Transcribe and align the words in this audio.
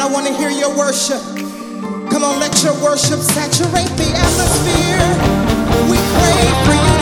I 0.00 0.06
want 0.06 0.26
to 0.26 0.32
hear 0.32 0.50
your 0.50 0.74
worship. 0.78 1.20
Come 2.10 2.24
on, 2.24 2.40
let 2.40 2.62
your 2.64 2.74
worship 2.82 3.20
saturate 3.20 3.90
the 4.00 4.08
atmosphere. 4.16 5.04
We 5.90 5.98
pray 6.16 6.44
for 6.64 6.72
you 6.72 6.99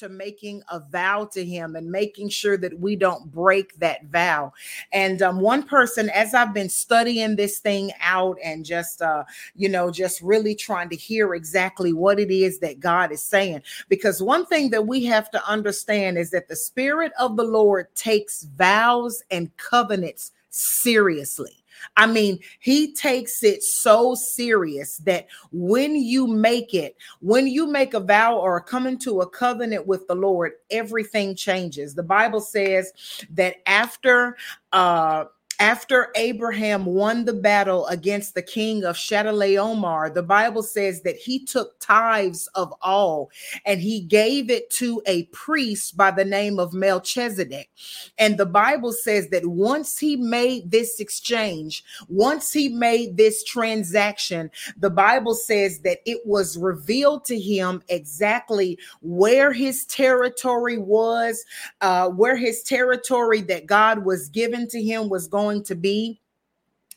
to 0.00 0.08
making 0.08 0.62
a 0.70 0.80
vow 0.80 1.24
to 1.32 1.44
him 1.44 1.76
and 1.76 1.90
making 1.90 2.28
sure 2.28 2.56
that 2.58 2.78
we 2.78 2.96
don't 2.96 3.32
break 3.32 3.78
that 3.78 4.04
vow. 4.06 4.52
And 4.92 5.22
um, 5.22 5.40
one 5.40 5.62
person 5.62 6.10
as 6.10 6.34
i've 6.34 6.52
been 6.52 6.68
studying 6.68 7.36
this 7.36 7.58
thing 7.58 7.92
out 8.00 8.36
and 8.42 8.64
just 8.64 9.02
uh, 9.02 9.24
you 9.54 9.68
know 9.68 9.90
just 9.90 10.20
really 10.20 10.54
trying 10.54 10.88
to 10.88 10.96
hear 10.96 11.34
exactly 11.34 11.92
what 11.92 12.18
it 12.18 12.30
is 12.30 12.58
that 12.58 12.80
god 12.80 13.12
is 13.12 13.22
saying 13.22 13.62
because 13.88 14.22
one 14.22 14.46
thing 14.46 14.70
that 14.70 14.86
we 14.86 15.04
have 15.04 15.30
to 15.30 15.44
understand 15.48 16.18
is 16.18 16.30
that 16.30 16.48
the 16.48 16.56
spirit 16.56 17.12
of 17.18 17.36
the 17.36 17.44
lord 17.44 17.92
takes 17.94 18.44
vows 18.56 19.22
and 19.30 19.54
covenants 19.56 20.32
seriously 20.50 21.59
I 21.96 22.06
mean, 22.06 22.38
he 22.58 22.92
takes 22.92 23.42
it 23.42 23.62
so 23.62 24.14
serious 24.14 24.98
that 24.98 25.26
when 25.52 25.96
you 25.96 26.26
make 26.26 26.74
it, 26.74 26.96
when 27.20 27.46
you 27.46 27.66
make 27.66 27.94
a 27.94 28.00
vow 28.00 28.38
or 28.38 28.60
come 28.60 28.86
into 28.86 29.20
a 29.20 29.28
covenant 29.28 29.86
with 29.86 30.06
the 30.06 30.14
Lord, 30.14 30.52
everything 30.70 31.34
changes. 31.34 31.94
The 31.94 32.02
Bible 32.02 32.40
says 32.40 32.92
that 33.30 33.56
after 33.66 34.36
uh 34.72 35.24
after 35.60 36.10
Abraham 36.16 36.86
won 36.86 37.26
the 37.26 37.34
battle 37.34 37.86
against 37.88 38.34
the 38.34 38.42
king 38.42 38.82
of 38.82 38.96
Chedorlaomer, 38.96 40.12
the 40.12 40.22
Bible 40.22 40.62
says 40.62 41.02
that 41.02 41.16
he 41.16 41.44
took 41.44 41.78
tithes 41.80 42.48
of 42.54 42.72
all 42.80 43.30
and 43.66 43.78
he 43.78 44.00
gave 44.00 44.48
it 44.48 44.70
to 44.70 45.02
a 45.04 45.24
priest 45.24 45.98
by 45.98 46.10
the 46.10 46.24
name 46.24 46.58
of 46.58 46.72
Melchizedek. 46.72 47.68
And 48.16 48.38
the 48.38 48.46
Bible 48.46 48.92
says 48.92 49.28
that 49.28 49.44
once 49.44 49.98
he 49.98 50.16
made 50.16 50.70
this 50.70 50.98
exchange, 50.98 51.84
once 52.08 52.54
he 52.54 52.70
made 52.70 53.18
this 53.18 53.44
transaction, 53.44 54.50
the 54.78 54.90
Bible 54.90 55.34
says 55.34 55.80
that 55.80 55.98
it 56.06 56.22
was 56.24 56.56
revealed 56.56 57.26
to 57.26 57.38
him 57.38 57.82
exactly 57.90 58.78
where 59.02 59.52
his 59.52 59.84
territory 59.84 60.78
was, 60.78 61.44
uh, 61.82 62.08
where 62.08 62.36
his 62.36 62.62
territory 62.62 63.42
that 63.42 63.66
God 63.66 64.06
was 64.06 64.30
given 64.30 64.66
to 64.68 64.82
him 64.82 65.10
was 65.10 65.28
going 65.28 65.49
to 65.58 65.74
be 65.74 66.19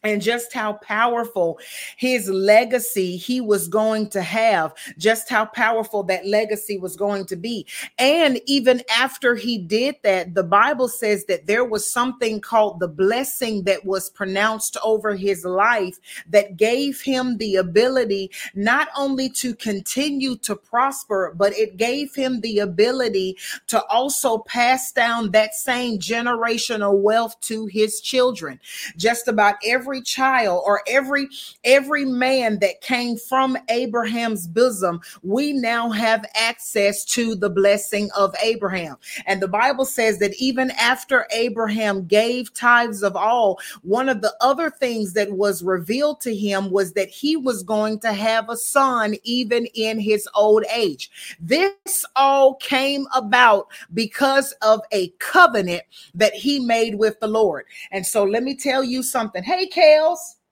and 0.03 0.21
just 0.21 0.53
how 0.53 0.73
powerful 0.73 1.59
his 1.97 2.29
legacy 2.29 3.15
he 3.15 3.39
was 3.39 3.67
going 3.67 4.09
to 4.09 4.21
have, 4.21 4.73
just 4.97 5.29
how 5.29 5.45
powerful 5.45 6.03
that 6.03 6.25
legacy 6.25 6.77
was 6.77 6.95
going 6.95 7.25
to 7.25 7.35
be. 7.35 7.65
And 7.97 8.41
even 8.45 8.81
after 8.93 9.35
he 9.35 9.57
did 9.57 9.95
that, 10.03 10.35
the 10.35 10.43
Bible 10.43 10.89
says 10.89 11.25
that 11.25 11.47
there 11.47 11.63
was 11.63 11.89
something 11.89 12.41
called 12.41 12.79
the 12.79 12.87
blessing 12.87 13.63
that 13.63 13.85
was 13.85 14.09
pronounced 14.09 14.77
over 14.83 15.15
his 15.15 15.45
life 15.45 15.99
that 16.29 16.57
gave 16.57 17.01
him 17.01 17.37
the 17.37 17.55
ability 17.55 18.29
not 18.55 18.89
only 18.97 19.29
to 19.29 19.55
continue 19.55 20.35
to 20.37 20.55
prosper, 20.55 21.33
but 21.35 21.53
it 21.53 21.77
gave 21.77 22.13
him 22.13 22.41
the 22.41 22.59
ability 22.59 23.37
to 23.67 23.83
also 23.85 24.39
pass 24.39 24.91
down 24.91 25.31
that 25.31 25.53
same 25.53 25.97
generational 25.97 26.99
wealth 26.99 27.39
to 27.41 27.65
his 27.67 28.01
children. 28.01 28.59
Just 28.97 29.27
about 29.27 29.55
every 29.65 29.92
every 29.93 30.01
child 30.01 30.63
or 30.65 30.81
every 30.87 31.29
every 31.63 32.03
man 32.03 32.57
that 32.57 32.81
came 32.81 33.15
from 33.15 33.55
Abraham's 33.69 34.47
bosom, 34.47 34.99
we 35.21 35.53
now 35.53 35.91
have 35.91 36.25
access 36.33 37.05
to 37.05 37.35
the 37.35 37.49
blessing 37.49 38.09
of 38.17 38.33
Abraham. 38.41 38.95
And 39.27 39.39
the 39.39 39.47
Bible 39.47 39.85
says 39.85 40.17
that 40.17 40.33
even 40.39 40.71
after 40.71 41.27
Abraham 41.31 42.07
gave 42.07 42.51
tithes 42.55 43.03
of 43.03 43.15
all, 43.15 43.59
one 43.83 44.09
of 44.09 44.21
the 44.21 44.33
other 44.41 44.71
things 44.71 45.13
that 45.13 45.31
was 45.31 45.61
revealed 45.61 46.21
to 46.21 46.35
him 46.35 46.71
was 46.71 46.93
that 46.93 47.09
he 47.09 47.35
was 47.35 47.61
going 47.61 47.99
to 47.99 48.13
have 48.13 48.49
a 48.49 48.57
son 48.57 49.13
even 49.23 49.67
in 49.75 49.99
his 49.99 50.27
old 50.33 50.65
age. 50.73 51.37
This 51.39 52.03
all 52.15 52.55
came 52.55 53.05
about 53.13 53.67
because 53.93 54.53
of 54.63 54.81
a 54.91 55.09
covenant 55.19 55.83
that 56.15 56.33
he 56.33 56.59
made 56.59 56.95
with 56.95 57.19
the 57.19 57.27
Lord. 57.27 57.65
And 57.91 58.03
so 58.03 58.23
let 58.23 58.41
me 58.41 58.55
tell 58.55 58.83
you 58.83 59.03
something. 59.03 59.43
Hey, 59.43 59.67
Kels. 59.83 60.42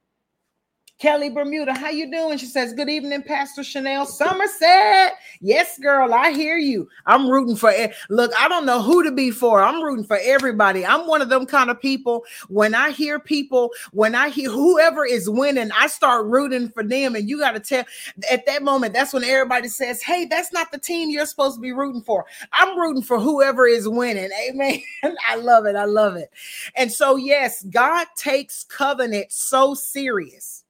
Kelly 1.01 1.31
Bermuda, 1.31 1.73
how 1.73 1.89
you 1.89 2.11
doing? 2.11 2.37
She 2.37 2.45
says, 2.45 2.73
"Good 2.73 2.87
evening, 2.87 3.23
Pastor 3.23 3.63
Chanel 3.63 4.05
Somerset." 4.05 5.13
Yes, 5.39 5.79
girl, 5.79 6.13
I 6.13 6.31
hear 6.31 6.59
you. 6.59 6.87
I'm 7.07 7.27
rooting 7.27 7.55
for 7.55 7.71
it. 7.71 7.95
Look, 8.09 8.31
I 8.39 8.47
don't 8.47 8.67
know 8.67 8.83
who 8.83 9.03
to 9.03 9.11
be 9.11 9.31
for. 9.31 9.63
I'm 9.63 9.81
rooting 9.81 10.05
for 10.05 10.19
everybody. 10.21 10.85
I'm 10.85 11.07
one 11.07 11.23
of 11.23 11.29
them 11.29 11.47
kind 11.47 11.71
of 11.71 11.81
people. 11.81 12.23
When 12.49 12.75
I 12.75 12.91
hear 12.91 13.19
people, 13.19 13.71
when 13.93 14.13
I 14.13 14.29
hear 14.29 14.51
whoever 14.51 15.03
is 15.03 15.27
winning, 15.27 15.71
I 15.71 15.87
start 15.87 16.27
rooting 16.27 16.69
for 16.69 16.83
them. 16.83 17.15
And 17.15 17.27
you 17.27 17.39
got 17.39 17.53
to 17.53 17.59
tell 17.59 17.83
at 18.29 18.45
that 18.45 18.61
moment, 18.61 18.93
that's 18.93 19.11
when 19.11 19.23
everybody 19.23 19.69
says, 19.69 20.03
"Hey, 20.03 20.25
that's 20.25 20.53
not 20.53 20.71
the 20.71 20.77
team 20.77 21.09
you're 21.09 21.25
supposed 21.25 21.55
to 21.55 21.61
be 21.61 21.71
rooting 21.71 22.03
for." 22.03 22.27
I'm 22.53 22.79
rooting 22.79 23.01
for 23.01 23.19
whoever 23.19 23.65
is 23.65 23.89
winning. 23.89 24.29
Amen. 24.47 24.83
I 25.27 25.33
love 25.37 25.65
it. 25.65 25.75
I 25.75 25.85
love 25.85 26.15
it. 26.15 26.29
And 26.75 26.91
so, 26.91 27.15
yes, 27.15 27.63
God 27.63 28.05
takes 28.15 28.63
covenant 28.65 29.31
so 29.31 29.73
serious 29.73 30.63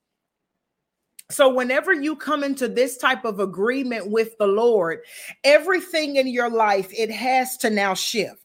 so, 1.31 1.53
whenever 1.53 1.93
you 1.93 2.15
come 2.15 2.43
into 2.43 2.67
this 2.67 2.97
type 2.97 3.25
of 3.25 3.39
agreement 3.39 4.09
with 4.09 4.37
the 4.37 4.47
Lord, 4.47 4.99
everything 5.43 6.17
in 6.17 6.27
your 6.27 6.49
life, 6.49 6.89
it 6.91 7.11
has 7.11 7.57
to 7.57 7.69
now 7.69 7.93
shift. 7.93 8.41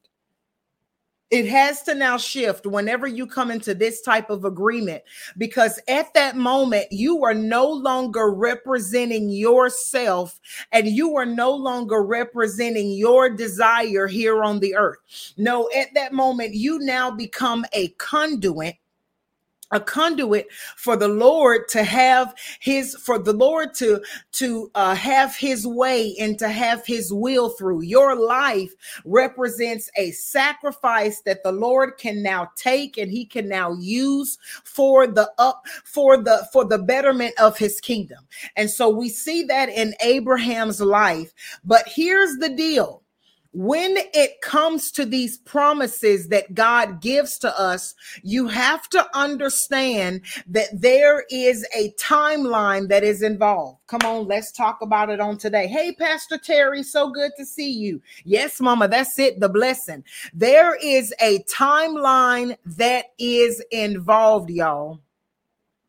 It 1.30 1.48
has 1.48 1.82
to 1.82 1.94
now 1.94 2.18
shift 2.18 2.66
whenever 2.66 3.08
you 3.08 3.26
come 3.26 3.50
into 3.50 3.74
this 3.74 4.00
type 4.00 4.30
of 4.30 4.44
agreement 4.44 5.02
because 5.36 5.80
at 5.88 6.14
that 6.14 6.36
moment, 6.36 6.86
you 6.92 7.24
are 7.24 7.34
no 7.34 7.68
longer 7.68 8.32
representing 8.32 9.30
yourself 9.30 10.38
and 10.70 10.86
you 10.86 11.16
are 11.16 11.26
no 11.26 11.50
longer 11.50 12.04
representing 12.04 12.92
your 12.92 13.28
desire 13.28 14.06
here 14.06 14.44
on 14.44 14.60
the 14.60 14.76
earth. 14.76 14.98
No, 15.36 15.68
at 15.74 15.88
that 15.94 16.12
moment, 16.12 16.54
you 16.54 16.78
now 16.78 17.10
become 17.10 17.64
a 17.72 17.88
conduit 17.98 18.76
a 19.72 19.80
conduit 19.80 20.46
for 20.76 20.96
the 20.96 21.08
lord 21.08 21.68
to 21.68 21.82
have 21.82 22.34
his 22.60 22.94
for 22.96 23.18
the 23.18 23.32
lord 23.32 23.74
to 23.74 24.00
to 24.32 24.70
uh, 24.74 24.94
have 24.94 25.34
his 25.36 25.66
way 25.66 26.14
and 26.20 26.38
to 26.38 26.48
have 26.48 26.84
his 26.86 27.12
will 27.12 27.50
through. 27.50 27.82
Your 27.82 28.14
life 28.14 28.72
represents 29.04 29.90
a 29.96 30.10
sacrifice 30.12 31.20
that 31.22 31.42
the 31.42 31.52
lord 31.52 31.98
can 31.98 32.22
now 32.22 32.48
take 32.56 32.96
and 32.96 33.10
he 33.10 33.24
can 33.24 33.48
now 33.48 33.72
use 33.74 34.38
for 34.64 35.06
the 35.06 35.30
up 35.38 35.62
for 35.84 36.16
the 36.16 36.46
for 36.52 36.64
the 36.64 36.78
betterment 36.78 37.34
of 37.38 37.58
his 37.58 37.80
kingdom. 37.80 38.26
And 38.56 38.70
so 38.70 38.88
we 38.88 39.08
see 39.08 39.42
that 39.44 39.68
in 39.68 39.94
abraham's 40.00 40.80
life. 40.80 41.32
But 41.64 41.84
here's 41.88 42.36
the 42.36 42.50
deal 42.50 43.02
when 43.56 43.96
it 44.12 44.42
comes 44.42 44.90
to 44.90 45.06
these 45.06 45.38
promises 45.38 46.28
that 46.28 46.52
God 46.52 47.00
gives 47.00 47.38
to 47.38 47.58
us, 47.58 47.94
you 48.22 48.48
have 48.48 48.86
to 48.90 49.06
understand 49.16 50.20
that 50.46 50.68
there 50.74 51.24
is 51.30 51.66
a 51.74 51.90
timeline 51.92 52.86
that 52.90 53.02
is 53.02 53.22
involved. 53.22 53.78
Come 53.86 54.02
on, 54.04 54.26
let's 54.26 54.52
talk 54.52 54.82
about 54.82 55.08
it 55.08 55.20
on 55.20 55.38
today. 55.38 55.68
Hey, 55.68 55.92
Pastor 55.92 56.36
Terry, 56.36 56.82
so 56.82 57.10
good 57.10 57.32
to 57.38 57.46
see 57.46 57.70
you. 57.70 58.02
Yes, 58.24 58.60
Mama, 58.60 58.88
that's 58.88 59.18
it, 59.18 59.40
the 59.40 59.48
blessing. 59.48 60.04
There 60.34 60.76
is 60.76 61.14
a 61.22 61.42
timeline 61.44 62.58
that 62.66 63.06
is 63.18 63.64
involved, 63.70 64.50
y'all. 64.50 65.00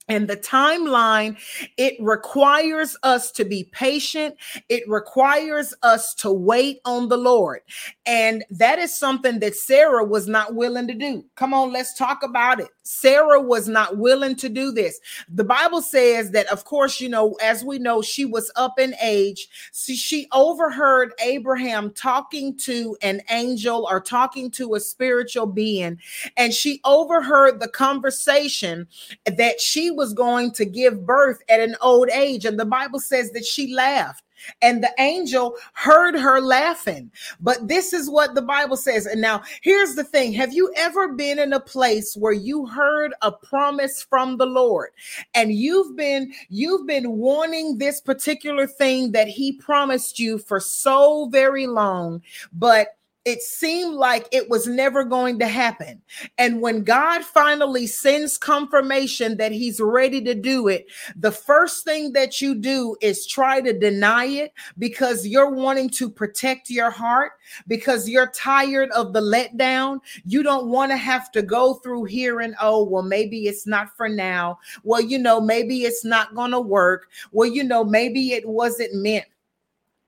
And 0.08 0.28
the 0.28 0.38
timeline, 0.38 1.38
it 1.78 1.96
requires 2.00 2.98
us 3.04 3.32
to 3.34 3.46
be 3.46 3.66
patient. 3.66 4.36
It 4.70 4.84
requires 4.88 5.74
us 5.84 6.14
to 6.16 6.32
wait 6.32 6.80
on 6.86 7.10
the 7.10 7.18
Lord. 7.18 7.62
And 8.06 8.46
that 8.50 8.80
is 8.80 8.98
something 8.98 9.40
that 9.40 9.56
Sarah 9.56 10.06
was 10.06 10.28
not 10.28 10.56
willing 10.56 10.88
to 10.88 10.94
do. 10.94 11.26
Come 11.36 11.54
on, 11.54 11.74
let's 11.74 11.94
talk 11.94 12.24
about 12.24 12.60
it. 12.60 12.70
Sarah 12.88 13.42
was 13.42 13.68
not 13.68 13.98
willing 13.98 14.36
to 14.38 14.48
do 14.48 14.72
this. 14.72 15.00
The 15.30 15.44
Bible 15.44 15.82
says 15.82 16.32
that, 16.32 16.48
of 16.48 16.64
course, 16.64 17.02
you 17.02 17.10
know, 17.10 17.34
as 17.44 17.64
we 17.64 17.80
know, 17.80 18.02
she 18.02 18.24
was 18.24 18.50
up 18.56 18.80
in 18.80 18.96
age. 19.02 19.50
So 19.72 19.94
she 19.94 20.28
overheard 20.32 21.14
Abraham 21.20 21.92
talking 21.92 22.58
to 22.60 22.96
an 23.02 23.22
angel 23.30 23.88
or 23.90 24.00
talking 24.00 24.50
to 24.52 24.76
a 24.76 24.80
spiritual 24.80 25.48
being. 25.48 26.00
And 26.38 26.54
she 26.54 26.80
overheard 26.86 27.60
the 27.60 27.68
conversation 27.68 28.88
that 29.26 29.60
she 29.60 29.92
was 29.92 30.14
going 30.14 30.52
to 30.54 30.66
give 30.66 31.06
birth 31.06 31.42
at 31.50 31.60
an 31.60 31.76
old 31.82 32.10
age. 32.10 32.46
And 32.46 32.60
the 32.60 32.66
Bible 32.66 33.00
says 33.00 33.32
that 33.32 33.46
she 33.46 33.74
laughed 33.74 34.24
and 34.62 34.84
the 34.84 34.94
angel 35.00 35.56
heard 35.74 36.16
her 36.16 36.42
laughing. 36.42 37.12
But 37.40 37.68
this 37.68 37.94
is 37.94 38.10
what 38.10 38.36
the 38.36 38.42
Bible 38.42 38.78
says. 38.78 39.06
And 39.06 39.22
now 39.22 39.44
here's 39.62 39.96
the 39.96 40.04
thing. 40.04 40.34
Have 40.34 40.54
you 40.54 40.72
ever 40.76 41.10
been 41.10 41.40
in 41.40 41.54
a 41.54 41.60
place 41.60 42.16
where 42.16 42.34
you 42.34 42.66
heard 42.66 43.14
a 43.22 43.32
promise 43.32 44.02
from 44.02 44.38
the 44.38 44.46
Lord 44.46 44.90
and 45.34 45.54
you've 45.54 45.96
been 45.96 46.34
you've 46.50 46.88
been 46.88 47.14
wanting 47.14 47.78
this 47.78 48.02
particular 48.02 48.68
thing 48.68 49.12
that 49.12 49.28
he 49.28 49.54
promised 49.54 50.20
you 50.20 50.38
for 50.38 50.60
so 50.60 51.28
very 51.32 51.68
long, 51.68 52.22
but 52.54 52.97
it 53.28 53.42
seemed 53.42 53.94
like 53.94 54.26
it 54.32 54.50
was 54.50 54.68
never 54.68 55.04
going 55.04 55.38
to 55.38 55.48
happen. 55.50 56.02
And 56.38 56.62
when 56.62 56.86
God 56.86 57.26
finally 57.26 57.86
sends 57.86 58.38
confirmation 58.38 59.36
that 59.36 59.52
He's 59.52 59.82
ready 59.82 60.22
to 60.22 60.34
do 60.34 60.70
it, 60.70 60.88
the 61.14 61.34
first 61.34 61.84
thing 61.84 62.14
that 62.14 62.40
you 62.40 62.56
do 62.56 62.96
is 63.02 63.28
try 63.28 63.60
to 63.60 63.78
deny 63.78 64.24
it 64.24 64.54
because 64.78 65.28
you're 65.28 65.52
wanting 65.52 65.90
to 65.90 66.10
protect 66.10 66.70
your 66.70 66.90
heart, 66.90 67.34
because 67.68 68.08
you're 68.08 68.32
tired 68.32 68.92
of 68.92 69.12
the 69.12 69.20
letdown. 69.20 70.00
You 70.24 70.42
don't 70.42 70.70
want 70.70 70.92
to 70.94 70.98
have 70.98 71.30
to 71.34 71.42
go 71.42 71.74
through 71.74 72.06
here 72.06 72.40
and 72.40 72.56
oh, 72.62 72.86
well, 72.86 73.04
maybe 73.04 73.48
it's 73.48 73.68
not 73.68 73.90
for 73.98 74.08
now. 74.08 74.58
Well, 74.84 75.02
you 75.02 75.18
know, 75.18 75.42
maybe 75.42 75.80
it's 75.82 76.06
not 76.06 76.34
going 76.34 76.52
to 76.52 76.62
work. 76.62 77.10
Well, 77.34 77.50
you 77.50 77.66
know, 77.66 77.84
maybe 77.84 78.32
it 78.32 78.48
wasn't 78.48 78.96
meant 78.96 79.26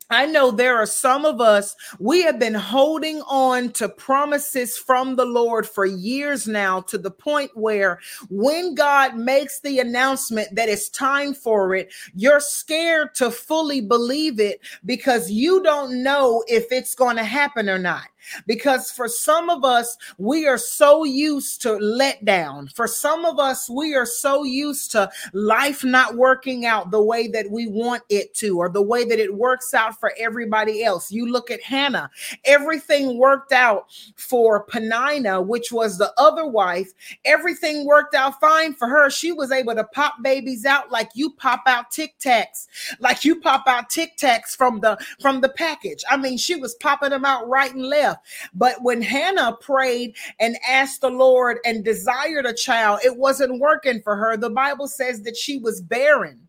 I 0.10 0.26
know 0.26 0.50
there 0.50 0.78
are 0.78 0.88
some 0.88 1.24
of 1.24 1.40
us, 1.40 1.76
we 2.00 2.24
have 2.24 2.40
been 2.40 2.56
holding 2.56 3.22
on 3.28 3.70
to 3.74 3.88
promises 3.88 4.78
from 4.78 5.16
the 5.16 5.26
Lord 5.26 5.68
for 5.68 5.86
years 5.86 6.48
now 6.48 6.82
to 6.82 6.98
the 6.98 7.12
point 7.12 7.52
where 7.54 8.00
when 8.30 8.74
God 8.74 9.16
makes 9.16 9.60
the 9.60 9.80
announcement 9.80 10.56
that 10.56 10.68
it's 10.68 10.90
time 10.90 11.34
for 11.36 11.76
it, 11.76 11.94
you're 12.16 12.40
scared 12.40 13.14
to 13.16 13.30
fully 13.30 13.82
believe 13.82 14.40
it 14.40 14.62
because 14.84 15.30
you 15.30 15.62
don't 15.62 16.02
know 16.02 16.44
if 16.48 16.72
it's 16.72 16.96
going 16.96 17.18
to 17.18 17.24
happen 17.24 17.70
or 17.70 17.80
not. 17.80 18.06
Because 18.46 18.92
for 18.92 19.08
some 19.08 19.50
of 19.50 19.64
us, 19.64 19.98
we 20.18 20.48
are 20.48 20.58
so 20.58 21.04
used 21.04 21.62
to 21.64 21.70
letdown. 21.70 22.74
For 22.74 22.88
some 22.88 23.26
of 23.26 23.40
us, 23.40 23.70
we 23.70 23.96
are 23.96 24.06
so 24.06 24.44
used 24.44 24.92
to 24.92 25.10
life 25.34 25.84
not 25.84 26.16
working 26.16 26.66
out 26.66 26.92
the 26.92 27.02
way 27.02 27.28
that 27.28 27.50
we 27.52 27.68
want 27.68 28.04
it 28.10 28.34
to, 28.36 28.58
or 28.58 28.70
the 28.70 28.82
way 28.82 29.04
that 29.06 29.20
it 29.20 29.36
works 29.36 29.74
out 29.74 30.00
for 30.00 30.14
everybody 30.18 30.84
else. 30.84 31.12
You 31.12 31.32
look 31.32 31.52
at 31.52 31.62
Hannah, 31.62 32.10
everything 32.46 33.18
worked 33.18 33.52
out 33.52 33.92
for 34.16 34.64
Peninnah, 34.64 35.42
which 35.42 35.72
was 35.72 35.98
the 35.98 36.14
other 36.18 36.46
wife. 36.46 36.92
Everything 37.26 37.86
worked 37.86 38.16
out 38.16 38.40
fine 38.40 38.74
for 38.74 38.88
her. 38.88 39.10
She 39.10 39.32
was 39.32 39.52
able 39.52 39.76
to 39.76 39.84
pop 39.84 40.22
babies 40.22 40.66
out 40.66 40.92
like 40.92 41.10
you 41.14 41.32
pop 41.32 41.64
out 41.66 41.92
Tic 41.92 42.16
Tacs, 42.20 42.68
like 43.00 43.26
you 43.26 43.40
pop 43.40 43.68
out 43.68 43.90
Tic 43.90 44.18
Tacs 44.18 44.56
from 44.56 44.80
the 44.80 44.98
from 45.20 45.42
the 45.42 45.50
package. 45.50 46.04
I 46.10 46.18
mean, 46.18 46.38
she 46.38 46.56
was 46.56 46.76
popping 46.76 47.10
them 47.10 47.26
out 47.26 47.48
right 47.48 47.74
and 47.74 47.86
left. 47.86 48.19
But 48.54 48.82
when 48.82 49.02
Hannah 49.02 49.58
prayed 49.62 50.16
and 50.40 50.58
asked 50.68 51.02
the 51.02 51.10
Lord 51.10 51.60
and 51.66 51.86
desired 51.86 52.46
a 52.46 52.54
child, 52.54 53.00
it 53.04 53.16
wasn't 53.18 53.60
working 53.60 54.02
for 54.02 54.16
her. 54.16 54.36
The 54.36 54.50
Bible 54.50 54.88
says 54.88 55.22
that 55.22 55.38
she 55.38 55.58
was 55.58 55.82
barren. 55.82 56.49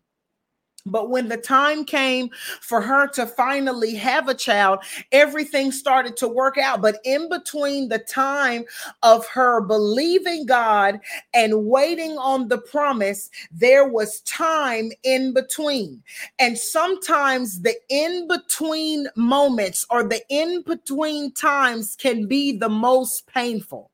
But 0.85 1.09
when 1.09 1.27
the 1.27 1.37
time 1.37 1.85
came 1.85 2.29
for 2.61 2.81
her 2.81 3.07
to 3.09 3.25
finally 3.27 3.95
have 3.95 4.27
a 4.27 4.33
child, 4.33 4.79
everything 5.11 5.71
started 5.71 6.17
to 6.17 6.27
work 6.27 6.57
out. 6.57 6.81
But 6.81 6.99
in 7.03 7.29
between 7.29 7.89
the 7.89 7.99
time 7.99 8.65
of 9.03 9.27
her 9.27 9.61
believing 9.61 10.45
God 10.45 10.99
and 11.33 11.65
waiting 11.65 12.17
on 12.17 12.47
the 12.47 12.57
promise, 12.57 13.29
there 13.51 13.87
was 13.87 14.21
time 14.21 14.91
in 15.03 15.33
between. 15.33 16.01
And 16.39 16.57
sometimes 16.57 17.61
the 17.61 17.75
in 17.89 18.27
between 18.27 19.07
moments 19.15 19.85
or 19.89 20.03
the 20.03 20.21
in 20.29 20.63
between 20.63 21.33
times 21.33 21.95
can 21.95 22.27
be 22.27 22.57
the 22.57 22.69
most 22.69 23.27
painful. 23.27 23.90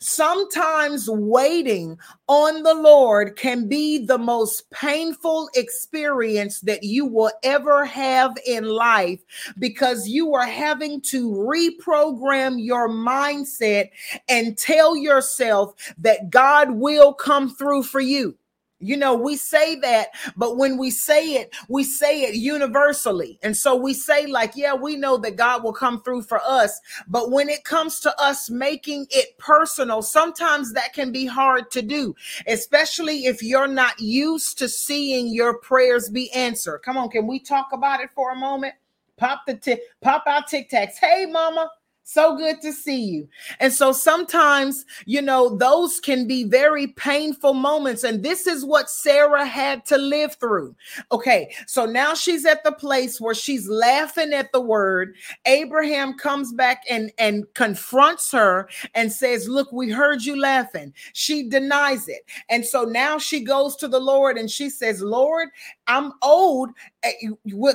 Sometimes 0.00 1.08
waiting 1.08 1.98
on 2.28 2.62
the 2.62 2.74
Lord 2.74 3.36
can 3.36 3.68
be 3.68 4.04
the 4.04 4.18
most 4.18 4.70
painful 4.70 5.48
experience 5.54 6.60
that 6.60 6.82
you 6.82 7.06
will 7.06 7.32
ever 7.42 7.84
have 7.84 8.36
in 8.46 8.64
life 8.64 9.20
because 9.58 10.08
you 10.08 10.34
are 10.34 10.46
having 10.46 11.00
to 11.02 11.30
reprogram 11.30 12.56
your 12.62 12.88
mindset 12.88 13.90
and 14.28 14.58
tell 14.58 14.96
yourself 14.96 15.74
that 15.98 16.30
God 16.30 16.72
will 16.72 17.12
come 17.12 17.54
through 17.54 17.82
for 17.84 18.00
you. 18.00 18.36
You 18.78 18.96
know, 18.98 19.14
we 19.14 19.36
say 19.36 19.76
that, 19.76 20.08
but 20.36 20.58
when 20.58 20.76
we 20.76 20.90
say 20.90 21.34
it, 21.34 21.54
we 21.68 21.82
say 21.82 22.22
it 22.24 22.34
universally. 22.34 23.38
And 23.42 23.56
so 23.56 23.74
we 23.74 23.94
say, 23.94 24.26
like, 24.26 24.52
yeah, 24.54 24.74
we 24.74 24.96
know 24.96 25.16
that 25.16 25.36
God 25.36 25.64
will 25.64 25.72
come 25.72 26.02
through 26.02 26.22
for 26.22 26.40
us. 26.44 26.78
But 27.08 27.30
when 27.30 27.48
it 27.48 27.64
comes 27.64 28.00
to 28.00 28.14
us 28.20 28.50
making 28.50 29.06
it 29.10 29.38
personal, 29.38 30.02
sometimes 30.02 30.74
that 30.74 30.92
can 30.92 31.10
be 31.10 31.24
hard 31.24 31.70
to 31.70 31.80
do, 31.80 32.14
especially 32.46 33.24
if 33.24 33.42
you're 33.42 33.66
not 33.66 33.98
used 33.98 34.58
to 34.58 34.68
seeing 34.68 35.28
your 35.28 35.58
prayers 35.58 36.10
be 36.10 36.30
answered. 36.32 36.80
Come 36.80 36.98
on, 36.98 37.08
can 37.08 37.26
we 37.26 37.38
talk 37.38 37.68
about 37.72 38.00
it 38.00 38.10
for 38.14 38.32
a 38.32 38.36
moment? 38.36 38.74
Pop 39.16 39.46
the 39.46 39.54
t- 39.54 39.80
pop 40.02 40.24
out 40.26 40.48
Tic 40.48 40.68
Tacs. 40.68 40.98
Hey, 41.00 41.24
mama. 41.24 41.70
So 42.08 42.36
good 42.36 42.60
to 42.62 42.72
see 42.72 43.02
you. 43.02 43.28
And 43.58 43.72
so 43.72 43.90
sometimes, 43.90 44.86
you 45.06 45.20
know, 45.20 45.56
those 45.56 45.98
can 45.98 46.28
be 46.28 46.44
very 46.44 46.86
painful 46.86 47.52
moments. 47.52 48.04
And 48.04 48.22
this 48.22 48.46
is 48.46 48.64
what 48.64 48.88
Sarah 48.88 49.44
had 49.44 49.84
to 49.86 49.98
live 49.98 50.36
through. 50.36 50.76
Okay. 51.10 51.52
So 51.66 51.84
now 51.84 52.14
she's 52.14 52.46
at 52.46 52.62
the 52.62 52.70
place 52.70 53.20
where 53.20 53.34
she's 53.34 53.68
laughing 53.68 54.32
at 54.32 54.52
the 54.52 54.60
word. 54.60 55.16
Abraham 55.46 56.16
comes 56.16 56.52
back 56.52 56.84
and, 56.88 57.10
and 57.18 57.44
confronts 57.54 58.30
her 58.30 58.68
and 58.94 59.10
says, 59.10 59.48
Look, 59.48 59.72
we 59.72 59.90
heard 59.90 60.22
you 60.22 60.40
laughing. 60.40 60.94
She 61.12 61.48
denies 61.48 62.06
it. 62.06 62.22
And 62.48 62.64
so 62.64 62.84
now 62.84 63.18
she 63.18 63.40
goes 63.40 63.74
to 63.76 63.88
the 63.88 64.00
Lord 64.00 64.38
and 64.38 64.48
she 64.48 64.70
says, 64.70 65.02
Lord, 65.02 65.48
I'm 65.88 66.12
old. 66.22 66.70
Eh, 67.02 67.12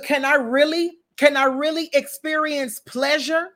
can 0.06 0.24
I 0.24 0.36
really, 0.36 1.00
can 1.18 1.36
I 1.36 1.44
really 1.44 1.89
experience 1.92 2.80
pleasure? 2.80 3.50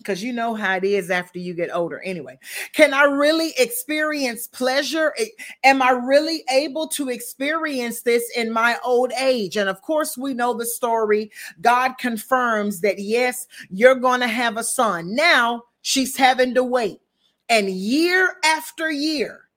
Because 0.00 0.22
you 0.22 0.32
know 0.32 0.54
how 0.54 0.76
it 0.76 0.84
is 0.84 1.10
after 1.10 1.38
you 1.38 1.52
get 1.52 1.74
older. 1.74 2.00
Anyway, 2.00 2.38
can 2.72 2.94
I 2.94 3.02
really 3.04 3.52
experience 3.58 4.46
pleasure? 4.46 5.14
Am 5.62 5.82
I 5.82 5.90
really 5.90 6.42
able 6.50 6.88
to 6.88 7.10
experience 7.10 8.00
this 8.00 8.24
in 8.34 8.50
my 8.50 8.78
old 8.82 9.12
age? 9.12 9.58
And 9.58 9.68
of 9.68 9.82
course, 9.82 10.16
we 10.16 10.32
know 10.32 10.54
the 10.54 10.64
story. 10.64 11.30
God 11.60 11.98
confirms 11.98 12.80
that 12.80 12.98
yes, 12.98 13.46
you're 13.68 13.94
going 13.94 14.20
to 14.20 14.28
have 14.28 14.56
a 14.56 14.64
son. 14.64 15.14
Now 15.14 15.64
she's 15.82 16.16
having 16.16 16.54
to 16.54 16.64
wait. 16.64 17.00
And 17.50 17.68
year 17.68 18.36
after 18.42 18.90
year, 18.90 19.49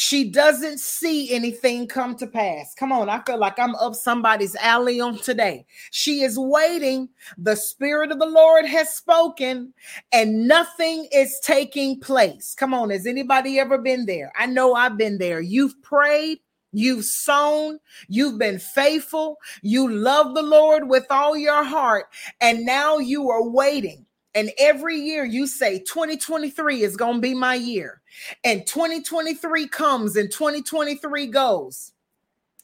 she 0.00 0.30
doesn't 0.30 0.78
see 0.78 1.34
anything 1.34 1.88
come 1.88 2.14
to 2.14 2.28
pass. 2.28 2.72
Come 2.72 2.92
on, 2.92 3.08
I 3.08 3.20
feel 3.24 3.36
like 3.36 3.58
I'm 3.58 3.74
up 3.74 3.96
somebody's 3.96 4.54
alley 4.54 5.00
on 5.00 5.18
today. 5.18 5.66
She 5.90 6.20
is 6.20 6.38
waiting. 6.38 7.08
The 7.36 7.56
Spirit 7.56 8.12
of 8.12 8.20
the 8.20 8.26
Lord 8.26 8.64
has 8.64 8.94
spoken, 8.94 9.74
and 10.12 10.46
nothing 10.46 11.08
is 11.12 11.40
taking 11.42 11.98
place. 11.98 12.54
Come 12.56 12.74
on, 12.74 12.90
has 12.90 13.08
anybody 13.08 13.58
ever 13.58 13.76
been 13.76 14.06
there? 14.06 14.30
I 14.38 14.46
know 14.46 14.74
I've 14.74 14.96
been 14.96 15.18
there. 15.18 15.40
You've 15.40 15.82
prayed. 15.82 16.38
You've 16.70 17.06
sown, 17.06 17.78
you've 18.08 18.38
been 18.38 18.58
faithful, 18.58 19.38
you 19.62 19.90
love 19.90 20.34
the 20.34 20.42
Lord 20.42 20.86
with 20.86 21.06
all 21.08 21.34
your 21.34 21.64
heart, 21.64 22.08
and 22.42 22.66
now 22.66 22.98
you 22.98 23.30
are 23.30 23.48
waiting. 23.48 24.04
And 24.38 24.52
every 24.56 24.96
year 24.96 25.24
you 25.24 25.48
say 25.48 25.80
2023 25.80 26.84
is 26.84 26.96
going 26.96 27.16
to 27.16 27.20
be 27.20 27.34
my 27.34 27.56
year. 27.56 28.00
And 28.44 28.64
2023 28.68 29.66
comes 29.66 30.14
and 30.14 30.30
2023 30.30 31.26
goes. 31.26 31.90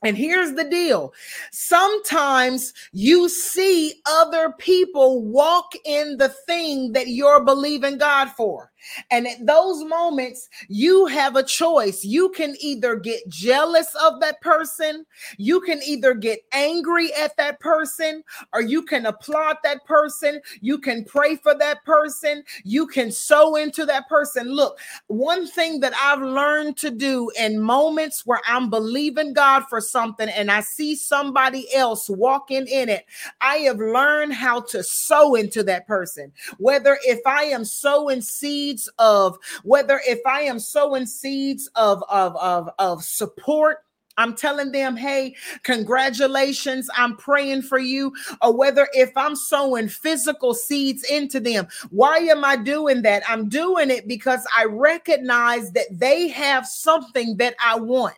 And 0.04 0.16
here's 0.16 0.52
the 0.52 0.62
deal 0.62 1.12
sometimes 1.50 2.74
you 2.92 3.28
see 3.28 3.94
other 4.06 4.52
people 4.56 5.24
walk 5.24 5.72
in 5.84 6.16
the 6.16 6.28
thing 6.28 6.92
that 6.92 7.08
you're 7.08 7.44
believing 7.44 7.98
God 7.98 8.30
for. 8.30 8.70
And 9.10 9.26
at 9.26 9.46
those 9.46 9.84
moments, 9.84 10.48
you 10.68 11.06
have 11.06 11.36
a 11.36 11.42
choice. 11.42 12.04
You 12.04 12.30
can 12.30 12.54
either 12.60 12.96
get 12.96 13.28
jealous 13.28 13.94
of 14.02 14.20
that 14.20 14.40
person, 14.40 15.06
you 15.38 15.60
can 15.60 15.80
either 15.86 16.14
get 16.14 16.40
angry 16.52 17.12
at 17.14 17.36
that 17.36 17.60
person, 17.60 18.22
or 18.52 18.60
you 18.60 18.82
can 18.82 19.06
applaud 19.06 19.56
that 19.62 19.84
person. 19.84 20.40
You 20.60 20.78
can 20.78 21.04
pray 21.04 21.36
for 21.36 21.54
that 21.58 21.84
person. 21.84 22.42
You 22.64 22.86
can 22.86 23.10
sow 23.10 23.56
into 23.56 23.86
that 23.86 24.08
person. 24.08 24.48
Look, 24.48 24.78
one 25.06 25.46
thing 25.46 25.80
that 25.80 25.92
I've 26.00 26.22
learned 26.22 26.76
to 26.78 26.90
do 26.90 27.30
in 27.38 27.60
moments 27.60 28.24
where 28.26 28.40
I'm 28.46 28.70
believing 28.70 29.32
God 29.32 29.64
for 29.68 29.80
something 29.80 30.28
and 30.28 30.50
I 30.50 30.60
see 30.60 30.96
somebody 30.96 31.72
else 31.74 32.08
walking 32.08 32.66
in 32.66 32.88
it, 32.88 33.04
I 33.40 33.56
have 33.58 33.78
learned 33.78 34.32
how 34.32 34.60
to 34.60 34.82
sow 34.82 35.34
into 35.34 35.62
that 35.64 35.86
person. 35.86 36.32
Whether 36.58 36.98
if 37.04 37.20
I 37.26 37.44
am 37.44 37.64
sowing 37.64 38.20
seeds, 38.20 38.73
seeds 38.74 38.90
of 38.98 39.38
whether 39.62 40.00
if 40.06 40.20
I 40.26 40.42
am 40.42 40.58
sowing 40.58 41.06
seeds 41.06 41.70
of 41.76 42.02
of 42.08 42.36
of, 42.36 42.70
of 42.78 43.04
support 43.04 43.78
I'm 44.16 44.36
telling 44.36 44.70
them, 44.70 44.96
hey, 44.96 45.34
congratulations, 45.64 46.88
I'm 46.96 47.16
praying 47.16 47.62
for 47.62 47.80
you, 47.80 48.12
or 48.42 48.56
whether 48.56 48.86
if 48.92 49.10
I'm 49.16 49.34
sowing 49.34 49.88
physical 49.88 50.54
seeds 50.54 51.02
into 51.10 51.40
them. 51.40 51.66
Why 51.90 52.18
am 52.18 52.44
I 52.44 52.54
doing 52.54 53.02
that? 53.02 53.24
I'm 53.28 53.48
doing 53.48 53.90
it 53.90 54.06
because 54.06 54.46
I 54.56 54.66
recognize 54.66 55.72
that 55.72 55.86
they 55.90 56.28
have 56.28 56.64
something 56.64 57.36
that 57.38 57.56
I 57.60 57.74
want. 57.74 58.14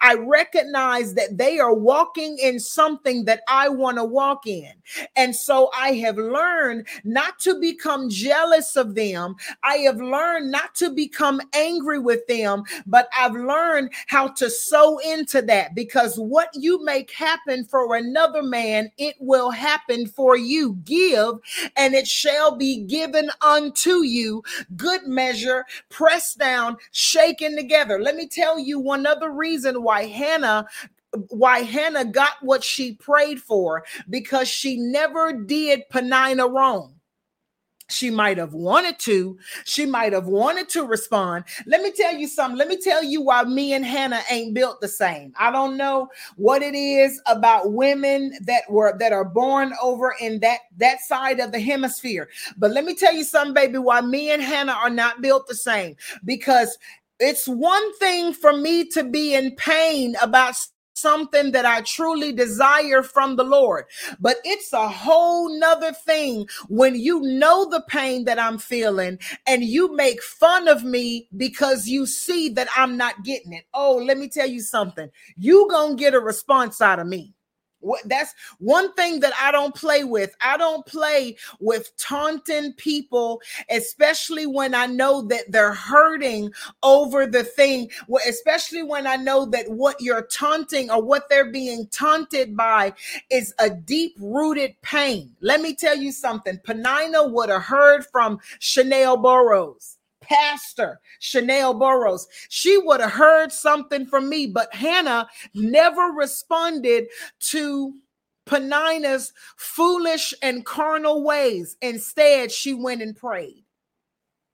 I 0.00 0.14
recognize 0.14 1.14
that 1.14 1.36
they 1.38 1.58
are 1.58 1.74
walking 1.74 2.38
in 2.38 2.60
something 2.60 3.24
that 3.24 3.42
I 3.48 3.68
want 3.68 3.98
to 3.98 4.04
walk 4.04 4.46
in. 4.46 4.72
And 5.16 5.34
so 5.34 5.70
I 5.76 5.92
have 5.94 6.16
learned 6.16 6.86
not 7.04 7.38
to 7.40 7.60
become 7.60 8.08
jealous 8.10 8.76
of 8.76 8.94
them. 8.94 9.36
I 9.62 9.76
have 9.78 10.00
learned 10.00 10.50
not 10.50 10.74
to 10.76 10.90
become 10.90 11.40
angry 11.54 11.98
with 11.98 12.26
them, 12.26 12.64
but 12.86 13.08
I've 13.16 13.34
learned 13.34 13.92
how 14.06 14.28
to 14.28 14.50
sow 14.50 14.98
into 14.98 15.42
that 15.42 15.74
because 15.74 16.18
what 16.18 16.48
you 16.54 16.84
make 16.84 17.10
happen 17.10 17.64
for 17.64 17.94
another 17.96 18.42
man, 18.42 18.90
it 18.98 19.16
will 19.20 19.50
happen 19.50 20.06
for 20.06 20.36
you. 20.36 20.74
Give, 20.84 21.38
and 21.76 21.94
it 21.94 22.06
shall 22.06 22.56
be 22.56 22.82
given 22.82 23.30
unto 23.40 24.02
you. 24.02 24.42
Good 24.76 25.06
measure, 25.06 25.64
pressed 25.88 26.38
down, 26.38 26.76
shaken 26.92 27.56
together. 27.56 28.00
Let 28.00 28.16
me 28.16 28.26
tell 28.28 28.58
you 28.58 28.78
one 28.78 29.06
other 29.06 29.30
reason 29.30 29.69
why 29.78 30.06
Hannah 30.06 30.66
why 31.28 31.60
Hannah 31.60 32.04
got 32.04 32.34
what 32.40 32.62
she 32.62 32.94
prayed 32.94 33.40
for 33.40 33.84
because 34.08 34.48
she 34.48 34.76
never 34.76 35.32
did 35.32 35.88
Peninnah 35.90 36.46
wrong. 36.46 37.00
She 37.90 38.08
might 38.08 38.38
have 38.38 38.54
wanted 38.54 38.98
to. 39.00 39.36
She 39.64 39.84
might 39.84 40.12
have 40.12 40.26
wanted 40.26 40.68
to 40.70 40.84
respond. 40.84 41.44
Let 41.66 41.82
me 41.82 41.90
tell 41.90 42.14
you 42.14 42.28
something. 42.28 42.56
Let 42.56 42.68
me 42.68 42.76
tell 42.76 43.02
you 43.02 43.20
why 43.20 43.42
me 43.42 43.72
and 43.72 43.84
Hannah 43.84 44.22
ain't 44.30 44.54
built 44.54 44.80
the 44.80 44.88
same. 44.88 45.32
I 45.36 45.50
don't 45.50 45.76
know 45.76 46.08
what 46.36 46.62
it 46.62 46.74
is 46.74 47.20
about 47.26 47.72
women 47.72 48.32
that 48.42 48.70
were 48.70 48.96
that 48.98 49.12
are 49.12 49.24
born 49.24 49.72
over 49.82 50.14
in 50.20 50.38
that 50.40 50.60
that 50.76 51.00
side 51.00 51.40
of 51.40 51.50
the 51.50 51.60
hemisphere. 51.60 52.28
But 52.56 52.70
let 52.70 52.84
me 52.84 52.94
tell 52.94 53.12
you 53.12 53.24
something, 53.24 53.54
baby, 53.54 53.78
why 53.78 54.00
me 54.00 54.30
and 54.30 54.42
Hannah 54.42 54.72
are 54.72 54.90
not 54.90 55.20
built 55.20 55.48
the 55.48 55.56
same. 55.56 55.96
Because 56.24 56.78
it's 57.20 57.46
one 57.46 57.94
thing 57.98 58.32
for 58.32 58.52
me 58.54 58.86
to 58.90 59.04
be 59.04 59.34
in 59.34 59.54
pain 59.56 60.16
about 60.22 60.54
something 60.94 61.52
that 61.52 61.64
I 61.64 61.82
truly 61.82 62.32
desire 62.32 63.02
from 63.02 63.36
the 63.36 63.44
Lord. 63.44 63.86
But 64.20 64.36
it's 64.44 64.72
a 64.72 64.88
whole 64.88 65.58
nother 65.58 65.92
thing 65.92 66.48
when 66.68 66.94
you 66.94 67.20
know 67.22 67.68
the 67.68 67.82
pain 67.88 68.24
that 68.24 68.38
I'm 68.38 68.58
feeling 68.58 69.18
and 69.46 69.64
you 69.64 69.94
make 69.96 70.22
fun 70.22 70.68
of 70.68 70.84
me 70.84 71.28
because 71.36 71.86
you 71.86 72.06
see 72.06 72.50
that 72.50 72.68
I'm 72.76 72.96
not 72.96 73.24
getting 73.24 73.52
it. 73.52 73.64
Oh, 73.74 73.96
let 73.96 74.18
me 74.18 74.28
tell 74.28 74.48
you 74.48 74.60
something. 74.60 75.10
You 75.36 75.68
gonna 75.70 75.96
get 75.96 76.14
a 76.14 76.20
response 76.20 76.80
out 76.80 76.98
of 76.98 77.06
me. 77.06 77.34
That's 78.04 78.34
one 78.58 78.92
thing 78.94 79.20
that 79.20 79.32
I 79.40 79.52
don't 79.52 79.74
play 79.74 80.04
with. 80.04 80.34
I 80.40 80.56
don't 80.56 80.84
play 80.86 81.36
with 81.60 81.96
taunting 81.96 82.72
people, 82.74 83.40
especially 83.70 84.46
when 84.46 84.74
I 84.74 84.86
know 84.86 85.22
that 85.22 85.50
they're 85.50 85.74
hurting 85.74 86.52
over 86.82 87.26
the 87.26 87.44
thing, 87.44 87.90
especially 88.28 88.82
when 88.82 89.06
I 89.06 89.16
know 89.16 89.46
that 89.46 89.68
what 89.68 90.00
you're 90.00 90.26
taunting 90.26 90.90
or 90.90 91.02
what 91.02 91.28
they're 91.28 91.50
being 91.50 91.86
taunted 91.88 92.56
by 92.56 92.92
is 93.30 93.54
a 93.58 93.70
deep 93.70 94.16
rooted 94.18 94.80
pain. 94.82 95.34
Let 95.40 95.60
me 95.60 95.74
tell 95.74 95.96
you 95.96 96.12
something. 96.12 96.58
Peninnah 96.64 97.28
would 97.28 97.48
have 97.48 97.62
heard 97.62 98.04
from 98.06 98.40
Chanel 98.58 99.16
Burrows 99.16 99.98
pastor, 100.30 101.00
Chanel 101.18 101.74
Burrows. 101.74 102.28
She 102.48 102.78
would 102.78 103.00
have 103.00 103.12
heard 103.12 103.52
something 103.52 104.06
from 104.06 104.28
me, 104.28 104.46
but 104.46 104.74
Hannah 104.74 105.28
never 105.54 106.12
responded 106.16 107.08
to 107.50 107.94
Peninnah's 108.46 109.32
foolish 109.56 110.32
and 110.42 110.64
carnal 110.64 111.22
ways. 111.24 111.76
Instead, 111.82 112.50
she 112.50 112.74
went 112.74 113.02
and 113.02 113.16
prayed. 113.16 113.64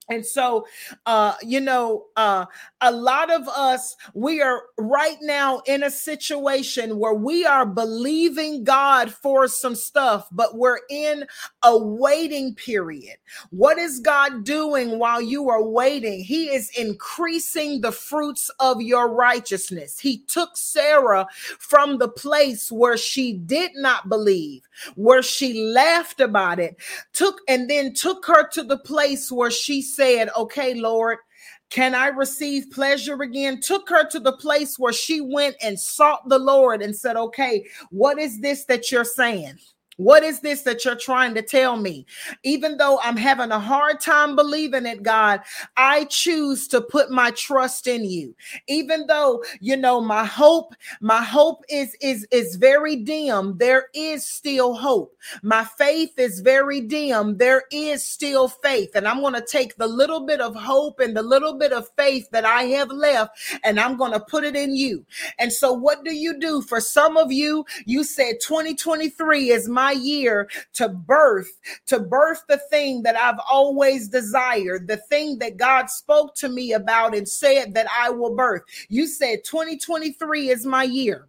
And 0.09 0.25
so, 0.25 0.67
uh, 1.05 1.35
you 1.43 1.61
know, 1.61 2.07
uh, 2.17 2.47
a 2.81 2.93
lot 2.93 3.31
of 3.33 3.49
us, 3.49 3.97
we 4.15 4.41
are 4.41 4.63
right 4.79 5.19
now 5.21 5.63
in 5.67 5.83
a 5.83 5.91
situation 5.91 6.99
where 6.99 7.15
we 7.15 7.45
are 7.45 7.67
believing 7.67 8.63
God 8.63 9.11
for 9.13 9.49
some 9.49 9.75
stuff, 9.75 10.29
but 10.31 10.57
we're 10.57 10.79
in 10.91 11.25
a 11.65 11.77
waiting 11.77 12.55
period. 12.55 13.17
What 13.51 13.79
is 13.79 13.99
God 14.01 14.45
doing 14.45 14.99
while 14.99 15.21
you 15.21 15.49
are 15.49 15.63
waiting? 15.63 16.23
He 16.23 16.51
is 16.51 16.71
increasing 16.79 17.81
the 17.81 17.93
fruits 17.93 18.51
of 18.61 18.81
your 18.81 19.09
righteousness. 19.13 19.99
He 19.99 20.19
took 20.19 20.57
Sarah 20.57 21.27
from 21.59 21.99
the 21.99 22.09
place 22.09 22.71
where 22.71 22.97
she 22.97 23.33
did 23.33 23.73
not 23.75 24.09
believe, 24.09 24.63
where 24.95 25.23
she 25.23 25.65
laughed 25.65 26.21
about 26.21 26.61
it, 26.61 26.77
took 27.13 27.41
and 27.49 27.69
then 27.69 27.93
took 27.93 28.25
her 28.27 28.47
to 28.51 28.63
the 28.63 28.79
place 28.79 29.33
where 29.33 29.51
she 29.51 29.83
said, 29.97 30.29
Okay, 30.37 30.75
Lord, 30.75 31.19
can 31.71 31.95
I 31.95 32.09
receive 32.09 32.71
pleasure 32.71 33.21
again? 33.23 33.61
Took 33.61 33.89
her 33.89 34.09
to 34.11 34.21
the 34.21 34.37
place 34.37 34.79
where 34.79 34.93
she 34.93 35.21
went 35.21 35.57
and 35.63 35.79
sought 35.79 36.29
the 36.29 36.39
Lord 36.39 36.83
and 36.83 36.95
said, 36.95 37.17
Okay, 37.17 37.65
what 37.91 38.19
is 38.19 38.41
this 38.41 38.65
that 38.67 38.93
you're 38.93 39.05
saying? 39.05 39.59
What 39.97 40.23
is 40.23 40.41
this 40.41 40.63
that 40.63 40.85
you're 40.85 40.97
trying 40.97 41.35
to 41.35 41.43
tell 41.43 41.77
me? 41.77 42.07
Even 42.43 42.77
though 42.77 43.01
I'm 43.03 43.17
having 43.17 43.51
a 43.51 43.59
hard 43.59 44.01
time 44.01 44.37
believing 44.37 44.87
it, 44.87 45.03
God, 45.03 45.41
I 45.77 46.05
choose 46.05 46.69
to 46.69 46.81
put 46.81 47.11
my 47.11 47.31
trust 47.33 47.87
in 47.87 48.05
you. 48.05 48.35
Even 48.69 49.07
though, 49.07 49.43
you 49.61 49.77
know, 49.77 50.01
my 50.01 50.25
hope, 50.25 50.75
my 51.01 51.23
hope 51.23 51.65
is 51.69 51.97
is 52.01 52.27
is 52.31 52.57
very 52.57 52.97
dim, 52.97 53.57
there 53.59 53.89
is 53.95 54.25
still 54.25 54.75
hope. 54.75 55.17
My 55.43 55.65
faith 55.65 56.19
is 56.19 56.41
very 56.41 56.81
dim, 56.81 57.39
there 57.39 57.65
is 57.73 58.05
still 58.05 58.49
faith. 58.49 58.91
And 58.95 59.09
I'm 59.09 59.21
going 59.21 59.35
to 59.35 59.47
take 59.47 59.77
the 59.77 59.87
little 59.87 60.27
bit 60.27 60.41
of 60.41 60.55
hope 60.55 61.01
and 61.01 61.17
the 61.17 61.23
little 61.23 61.55
bit 61.55 61.73
of 61.73 61.89
faith 61.97 62.29
that 62.33 62.45
I 62.45 62.65
have 62.65 62.91
left 62.91 63.39
and 63.65 63.81
I'm 63.81 63.97
going 63.97 64.13
to 64.13 64.21
put 64.21 64.45
it 64.45 64.57
in 64.57 64.75
you. 64.75 65.05
And 65.39 65.53
so 65.53 65.73
what 65.73 66.05
do 66.05 66.15
you 66.15 66.39
do? 66.39 66.63
For 66.63 66.81
some 66.81 67.17
of 67.17 67.33
you, 67.33 67.65
you 67.85 68.05
said 68.05 68.37
2023 68.43 69.51
is 69.51 69.69
my 69.69 69.86
my 69.87 69.93
year 69.93 70.49
to 70.73 70.89
birth, 70.89 71.61
to 71.87 72.01
birth 72.01 72.43
the 72.49 72.59
thing 72.71 73.05
that 73.05 73.17
I've 73.17 73.39
always 73.49 74.09
desired, 74.09 74.89
the 74.89 74.97
thing 74.97 75.39
that 75.39 75.59
God 75.59 75.89
spoke 75.89 76.35
to 76.37 76.49
me 76.49 76.73
about 76.73 77.15
and 77.15 77.29
said 77.29 77.75
that 77.75 77.87
I 77.97 78.11
will 78.11 78.35
birth. 78.35 78.63
You 78.89 79.07
said 79.07 79.45
2023 79.45 80.49
is 80.49 80.67
my 80.67 80.83
year. 80.83 81.29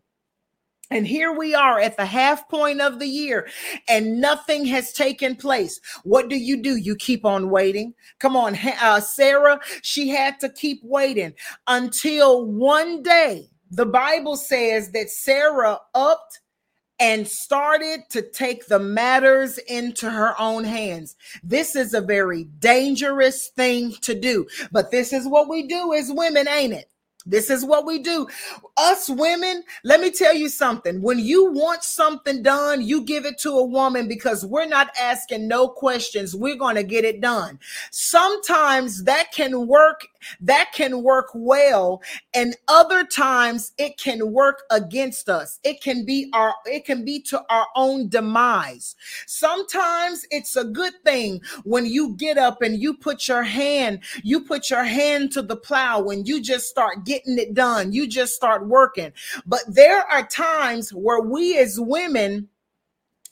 And 0.89 1.05
here 1.05 1.33
we 1.33 1.53
are 1.53 1.79
at 1.79 1.97
the 1.97 2.05
half 2.05 2.49
point 2.49 2.79
of 2.79 2.97
the 2.97 3.07
year, 3.07 3.49
and 3.89 4.21
nothing 4.21 4.65
has 4.67 4.93
taken 4.93 5.35
place. 5.35 5.81
What 6.03 6.29
do 6.29 6.37
you 6.37 6.55
do? 6.55 6.77
You 6.77 6.95
keep 6.95 7.25
on 7.25 7.49
waiting. 7.49 7.93
Come 8.19 8.37
on, 8.37 8.57
uh, 8.81 9.01
Sarah, 9.01 9.59
she 9.81 10.07
had 10.07 10.39
to 10.39 10.49
keep 10.49 10.79
waiting 10.83 11.33
until 11.67 12.45
one 12.45 13.03
day 13.03 13.49
the 13.69 13.85
Bible 13.85 14.37
says 14.37 14.91
that 14.91 15.09
Sarah 15.09 15.77
upped 15.93 16.39
and 16.99 17.27
started 17.27 18.01
to 18.09 18.21
take 18.21 18.67
the 18.67 18.79
matters 18.79 19.57
into 19.59 20.09
her 20.09 20.39
own 20.39 20.63
hands. 20.63 21.15
This 21.43 21.75
is 21.75 21.93
a 21.93 22.01
very 22.01 22.45
dangerous 22.45 23.49
thing 23.49 23.93
to 24.01 24.19
do, 24.19 24.47
but 24.71 24.91
this 24.91 25.13
is 25.13 25.27
what 25.27 25.49
we 25.49 25.67
do 25.67 25.93
as 25.93 26.11
women, 26.11 26.47
ain't 26.47 26.73
it? 26.73 26.89
This 27.27 27.49
is 27.49 27.65
what 27.65 27.85
we 27.85 27.99
do. 27.99 28.27
Us 28.77 29.09
women, 29.09 29.63
let 29.83 29.99
me 29.99 30.11
tell 30.11 30.33
you 30.33 30.47
something. 30.47 31.01
When 31.01 31.19
you 31.19 31.51
want 31.51 31.83
something 31.83 32.41
done, 32.41 32.81
you 32.81 33.01
give 33.03 33.25
it 33.25 33.37
to 33.39 33.51
a 33.51 33.65
woman 33.65 34.07
because 34.07 34.45
we're 34.45 34.65
not 34.65 34.89
asking 34.99 35.47
no 35.47 35.67
questions. 35.67 36.35
We're 36.35 36.55
going 36.55 36.75
to 36.75 36.83
get 36.83 37.03
it 37.03 37.19
done. 37.21 37.59
Sometimes 37.91 39.03
that 39.03 39.31
can 39.33 39.67
work 39.67 40.07
that 40.41 40.71
can 40.73 41.03
work 41.03 41.27
well 41.33 42.01
and 42.33 42.55
other 42.67 43.03
times 43.03 43.73
it 43.77 43.97
can 43.97 44.31
work 44.31 44.63
against 44.71 45.29
us 45.29 45.59
it 45.63 45.81
can 45.81 46.05
be 46.05 46.29
our 46.33 46.53
it 46.65 46.85
can 46.85 47.05
be 47.05 47.21
to 47.21 47.41
our 47.49 47.67
own 47.75 48.09
demise 48.09 48.95
sometimes 49.25 50.25
it's 50.31 50.55
a 50.55 50.63
good 50.63 50.93
thing 51.05 51.39
when 51.63 51.85
you 51.85 52.15
get 52.15 52.37
up 52.37 52.61
and 52.61 52.81
you 52.81 52.93
put 52.93 53.27
your 53.27 53.43
hand 53.43 53.99
you 54.23 54.41
put 54.41 54.69
your 54.69 54.83
hand 54.83 55.31
to 55.31 55.41
the 55.41 55.55
plow 55.55 56.01
when 56.01 56.25
you 56.25 56.41
just 56.41 56.67
start 56.67 57.05
getting 57.05 57.16
it 57.25 57.53
done 57.53 57.91
you 57.91 58.07
just 58.07 58.33
start 58.33 58.67
working 58.67 59.11
but 59.45 59.61
there 59.67 60.01
are 60.01 60.25
times 60.27 60.91
where 60.91 61.21
we 61.21 61.57
as 61.57 61.79
women 61.79 62.47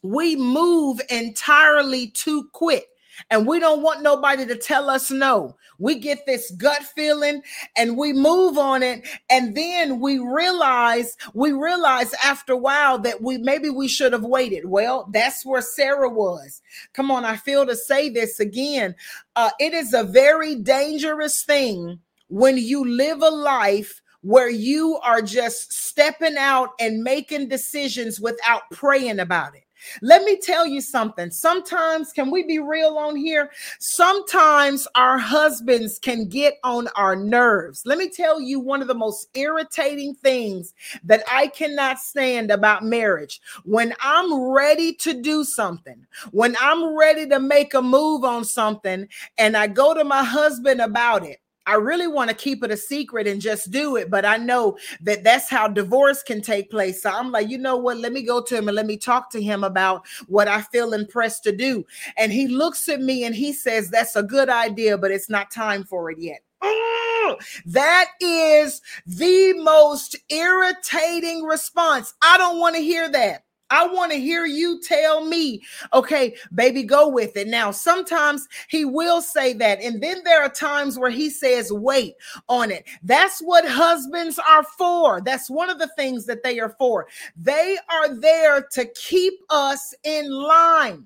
we 0.04 0.36
move 0.36 1.02
entirely 1.10 2.08
too 2.08 2.48
quick 2.54 2.88
and 3.30 3.48
we 3.48 3.60
don't 3.60 3.82
want 3.82 4.04
nobody 4.04 4.46
to 4.46 4.56
tell 4.56 4.90
us 4.90 5.10
no. 5.10 5.56
We 5.78 6.00
get 6.00 6.26
this 6.26 6.52
gut 6.52 6.84
feeling 6.84 7.42
and 7.78 7.98
we 7.98 8.14
move 8.14 8.58
on 8.58 8.84
it. 8.84 9.08
And 9.30 9.56
then 9.56 10.00
we 10.00 10.20
realize, 10.20 11.16
we 11.34 11.52
realize 11.52 12.14
after 12.24 12.54
a 12.54 12.58
while 12.58 13.00
that 13.00 13.22
we 13.22 13.38
maybe 13.38 13.70
we 13.70 13.88
should 13.88 14.14
have 14.14 14.24
waited. 14.24 14.66
Well, 14.66 15.10
that's 15.12 15.46
where 15.46 15.62
Sarah 15.62 16.10
was. 16.10 16.62
Come 16.94 17.12
on, 17.12 17.26
I 17.26 17.38
feel 17.38 17.66
to 17.66 17.76
say 17.76 18.10
this 18.10 18.40
again. 18.40 18.96
Uh, 19.36 19.52
it 19.60 19.74
is 19.74 19.94
a 19.94 20.04
very 20.04 20.56
dangerous 20.56 21.44
thing 21.44 22.00
when 22.28 22.58
you 22.58 22.86
live 22.86 23.22
a 23.22 23.30
life 23.30 24.02
where 24.22 24.50
you 24.50 24.98
are 25.04 25.22
just 25.22 25.72
stepping 25.72 26.36
out 26.36 26.70
and 26.80 27.04
making 27.04 27.48
decisions 27.48 28.20
without 28.20 28.64
praying 28.72 29.20
about 29.20 29.56
it. 29.56 29.66
Let 30.02 30.24
me 30.24 30.38
tell 30.38 30.66
you 30.66 30.82
something. 30.82 31.30
Sometimes, 31.32 32.12
can 32.12 32.32
we 32.32 32.44
be 32.44 32.60
real 32.60 32.98
on 32.98 33.16
here? 33.16 33.52
Sometimes 33.80 34.88
our 34.96 35.18
husbands 35.18 36.00
can 36.00 36.28
get 36.28 36.56
on 36.64 36.88
our 36.96 37.16
nerves. 37.16 37.84
Let 37.86 37.98
me 37.98 38.10
tell 38.10 38.42
you 38.42 38.60
one 38.60 38.82
of 38.82 38.88
the 38.88 38.96
most 38.96 39.30
irritating 39.36 40.16
things 40.16 40.74
that 41.04 41.24
I 41.32 41.48
cannot 41.48 42.00
stand 42.00 42.52
about 42.52 42.84
marriage. 42.84 43.40
When 43.64 43.94
I'm 44.02 44.34
ready 44.50 44.94
to 44.96 45.22
do 45.22 45.44
something, 45.44 46.06
when 46.32 46.56
I'm 46.60 46.98
ready 46.98 47.28
to 47.30 47.40
make 47.40 47.74
a 47.74 47.82
move 47.82 48.24
on 48.24 48.44
something, 48.44 49.08
and 49.38 49.56
I 49.56 49.68
go 49.68 49.94
to 49.94 50.04
my 50.04 50.24
husband 50.24 50.82
about 50.82 51.26
it, 51.26 51.40
I 51.68 51.76
really 51.76 52.08
want 52.08 52.30
to 52.30 52.36
keep 52.36 52.64
it 52.64 52.72
a 52.72 52.78
secret 52.78 53.28
and 53.28 53.42
just 53.42 53.72
do 53.72 53.96
it, 53.96 54.10
but 54.10 54.26
I 54.26 54.38
know 54.38 54.78
that 55.02 55.24
that's 55.24 55.50
how 55.50 55.68
divorce 55.68 56.22
can 56.22 56.42
take 56.42 56.70
place. 56.70 57.02
So 57.02 57.10
I'm 57.10 57.32
like, 57.32 57.50
you 57.50 57.58
know 57.58 57.78
what? 57.78 57.98
Let 57.98 58.14
me 58.14 58.24
go 58.24 58.42
to 58.42 58.58
him 58.58 58.68
and 58.68 58.76
let 58.76 58.86
me 58.86 58.98
talk 58.98 59.30
to 59.32 59.42
him 59.42 59.64
about 59.64 60.06
what 60.28 60.48
I 60.48 60.62
feel 60.62 60.94
impressed 60.94 61.44
to 61.44 61.52
do. 61.52 61.86
And 62.18 62.32
he 62.32 62.48
looks 62.48 62.88
at 62.90 63.02
me 63.02 63.24
and 63.24 63.34
he 63.34 63.54
says, 63.54 63.90
That's 63.90 64.16
a 64.16 64.24
good 64.24 64.50
idea, 64.50 64.98
but 64.98 65.12
it's 65.12 65.30
not 65.30 65.52
time 65.52 65.84
for 65.84 66.12
it 66.12 66.20
yet. 66.20 66.42
Oh, 66.62 67.38
that 67.66 68.12
is 68.22 68.82
the 69.06 69.54
most 69.54 70.16
irritating 70.30 71.44
response. 71.44 72.14
I 72.22 72.38
don't 72.38 72.60
want 72.60 72.76
to 72.76 72.82
hear 72.82 73.10
that. 73.10 73.45
I 73.70 73.88
want 73.88 74.12
to 74.12 74.20
hear 74.20 74.46
you 74.46 74.80
tell 74.82 75.26
me, 75.26 75.64
okay, 75.94 76.36
baby, 76.54 76.84
go 76.84 77.08
with 77.08 77.36
it. 77.36 77.48
Now, 77.48 77.72
sometimes 77.72 78.48
he 78.68 78.86
will 78.86 79.22
say 79.22 79.54
that. 79.54 79.82
And 79.82 80.02
then 80.02 80.22
there 80.24 80.44
are 80.44 80.50
times 80.50 81.00
where 81.00 81.10
he 81.10 81.30
says, 81.30 81.72
wait 81.72 82.16
on 82.48 82.72
it. 82.72 82.86
That's 83.04 83.40
what 83.40 83.68
husbands 83.68 84.40
are 84.40 84.64
for. 84.78 85.22
That's 85.22 85.50
one 85.50 85.70
of 85.70 85.80
the 85.80 85.90
things 85.96 86.26
that 86.26 86.44
they 86.44 86.60
are 86.60 86.76
for. 86.78 87.08
They 87.36 87.78
are 87.90 88.14
there 88.14 88.62
to 88.74 88.86
keep 88.94 89.34
us 89.50 89.94
in 90.04 90.30
line, 90.30 91.06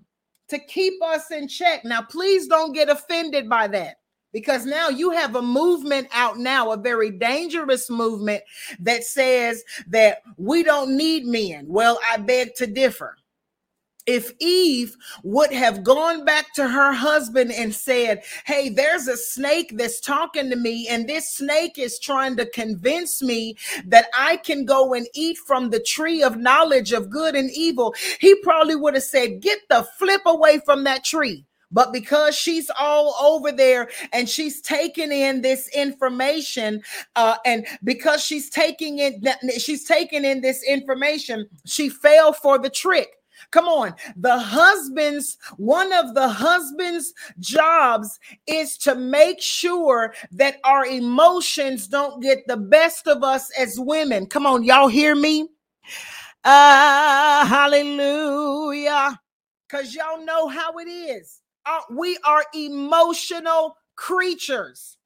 to 0.50 0.60
keep 0.60 1.02
us 1.02 1.32
in 1.32 1.48
check. 1.48 1.86
Now, 1.86 2.02
please 2.02 2.48
don't 2.48 2.74
get 2.74 2.90
offended 2.90 3.48
by 3.48 3.68
that 3.68 3.99
because 4.32 4.66
now 4.66 4.90
you 4.90 5.12
have 5.12 5.36
a 5.36 5.42
movement 5.42 6.08
out 6.12 6.38
now, 6.38 6.72
a 6.72 6.78
very 6.78 7.12
dangerous 7.12 7.90
movement 7.90 8.44
that 8.80 9.04
says 9.04 9.64
that 9.88 10.22
we 10.38 10.64
don't 10.64 10.96
need 10.96 11.26
men. 11.26 11.66
Well, 11.68 12.00
I 12.12 12.18
beg 12.18 12.56
to 12.56 12.68
differ. 12.68 13.16
If 14.06 14.32
Eve 14.40 14.98
would 15.24 15.52
have 15.54 15.84
gone 15.84 16.26
back 16.26 16.54
to 16.56 16.68
her 16.68 16.94
husband 16.94 17.52
and 17.52 17.76
said, 17.76 18.24
Hey, 18.44 18.70
there's 18.70 19.08
a 19.08 19.16
snake 19.16 19.74
that's 19.76 20.00
talking 20.00 20.50
to 20.50 20.56
me, 20.56 20.88
and 20.88 21.08
this 21.08 21.30
snake 21.32 21.78
is 21.78 22.00
trying 22.00 22.36
to 22.38 22.48
convince 22.48 23.22
me 23.22 23.56
that 23.86 24.08
I 24.18 24.38
can 24.38 24.66
go 24.66 24.96
and 24.96 25.08
eat 25.14 25.38
from 25.38 25.70
the 25.70 25.80
tree 25.80 26.24
of 26.24 26.38
knowledge 26.38 26.92
of 26.92 27.12
good 27.12 27.36
and 27.36 27.52
evil, 27.52 27.94
he 28.20 28.34
probably 28.42 28.76
would 28.76 28.96
have 28.96 29.04
said, 29.04 29.42
Get 29.42 29.60
the 29.70 29.88
flip 30.00 30.22
away 30.26 30.60
from 30.66 30.86
that 30.86 31.04
tree. 31.04 31.46
But 31.72 31.94
because 31.94 32.36
she's 32.36 32.70
all 32.80 33.16
over 33.22 33.52
there 33.52 33.90
and 34.12 34.28
she's 34.28 34.62
taking 34.62 35.12
in 35.12 35.42
this 35.42 35.68
information, 35.70 36.82
uh, 37.16 37.38
and 37.46 37.68
because 37.84 38.24
she's 38.24 38.50
taking 38.50 39.00
in 39.00 39.22
she's 39.58 39.86
taking 39.86 40.26
in 40.26 40.42
this 40.42 40.64
information, 40.64 41.48
she 41.66 41.90
fell 41.90 42.34
for 42.34 42.58
the 42.58 42.70
trick. 42.70 43.10
Come 43.52 43.68
on. 43.68 43.96
The 44.18 44.38
husband's 44.38 45.38
one 45.58 45.94
of 45.94 46.14
the 46.14 46.28
husband's 46.28 47.14
jobs 47.40 48.20
is 48.48 48.78
to 48.80 48.96
make 48.96 49.42
sure 49.42 50.14
that 50.32 50.58
our 50.64 50.86
emotions 50.86 51.88
don't 51.88 52.22
get 52.22 52.46
the 52.48 52.58
best 52.58 53.08
of 53.08 53.24
us 53.24 53.50
as 53.58 53.80
women. 53.80 54.26
Come 54.26 54.46
on, 54.46 54.64
y'all 54.64 54.88
hear 54.88 55.16
me? 55.16 55.48
Uh, 56.44 57.46
hallelujah. 57.46 59.20
Cuz 59.70 59.96
y'all 59.96 60.26
know 60.26 60.48
how 60.48 60.78
it 60.80 60.88
is 60.90 61.42
are, 61.70 61.84
we 61.92 62.18
are 62.26 62.46
emotional 62.56 63.78
creatures 63.96 64.98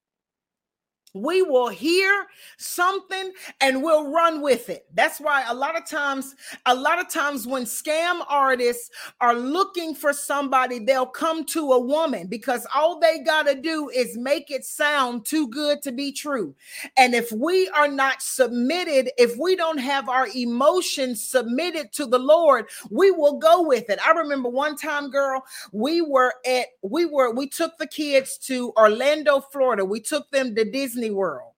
we 1.13 1.43
will 1.43 1.70
hear 1.70 2.27
something 2.58 3.32
and 3.62 3.84
we'll 3.84 4.12
run 4.12 4.41
with 4.41 4.70
it. 4.70 4.86
That's 4.96 5.20
why 5.20 5.46
a 5.48 5.53
lot 5.53 5.77
of 5.77 5.86
times 5.86 6.36
a 6.65 6.74
lot 6.74 7.00
of 7.00 7.10
times 7.10 7.46
when 7.46 7.65
scam 7.65 8.22
artists 8.27 8.89
are 9.22 9.36
looking 9.36 9.93
for 9.93 10.12
somebody 10.12 10.79
they'll 10.79 11.05
come 11.05 11.46
to 11.46 11.74
a 11.74 11.79
woman 11.79 12.27
because 12.27 12.66
all 12.74 13.00
they 13.00 13.20
got 13.20 13.44
to 13.44 13.55
do 13.55 13.90
is 13.90 14.18
make 14.18 14.50
it 14.50 14.66
sound 14.66 15.25
too 15.25 15.48
good 15.50 15.81
to 15.83 15.92
be 15.92 16.11
true. 16.11 16.55
And 16.98 17.14
if 17.14 17.31
we 17.31 17.70
are 17.70 17.87
not 17.87 18.22
submitted 18.22 19.11
if 19.18 19.37
we 19.37 19.55
don't 19.55 19.77
have 19.77 20.09
our 20.09 20.27
emotions 20.35 21.25
submitted 21.25 21.92
to 21.94 22.05
the 22.05 22.20
lord 22.20 22.66
we 22.90 23.11
will 23.11 23.37
go 23.37 23.61
with 23.61 23.90
it. 23.90 24.00
I 24.05 24.11
remember 24.11 24.50
one 24.50 24.75
time 24.75 25.11
girl 25.11 25.44
we 25.72 26.01
were 26.01 26.33
at 26.48 26.68
we 26.81 27.05
were 27.05 27.31
we 27.31 27.48
took 27.48 27.77
the 27.77 27.87
kids 27.87 28.37
to 28.40 28.74
orlando 28.77 29.42
florida. 29.42 29.85
We 29.85 30.00
took 30.00 30.29
them 30.31 30.55
to 30.55 30.66
disney 30.66 31.02
Disney 31.03 31.13
World. 31.13 31.52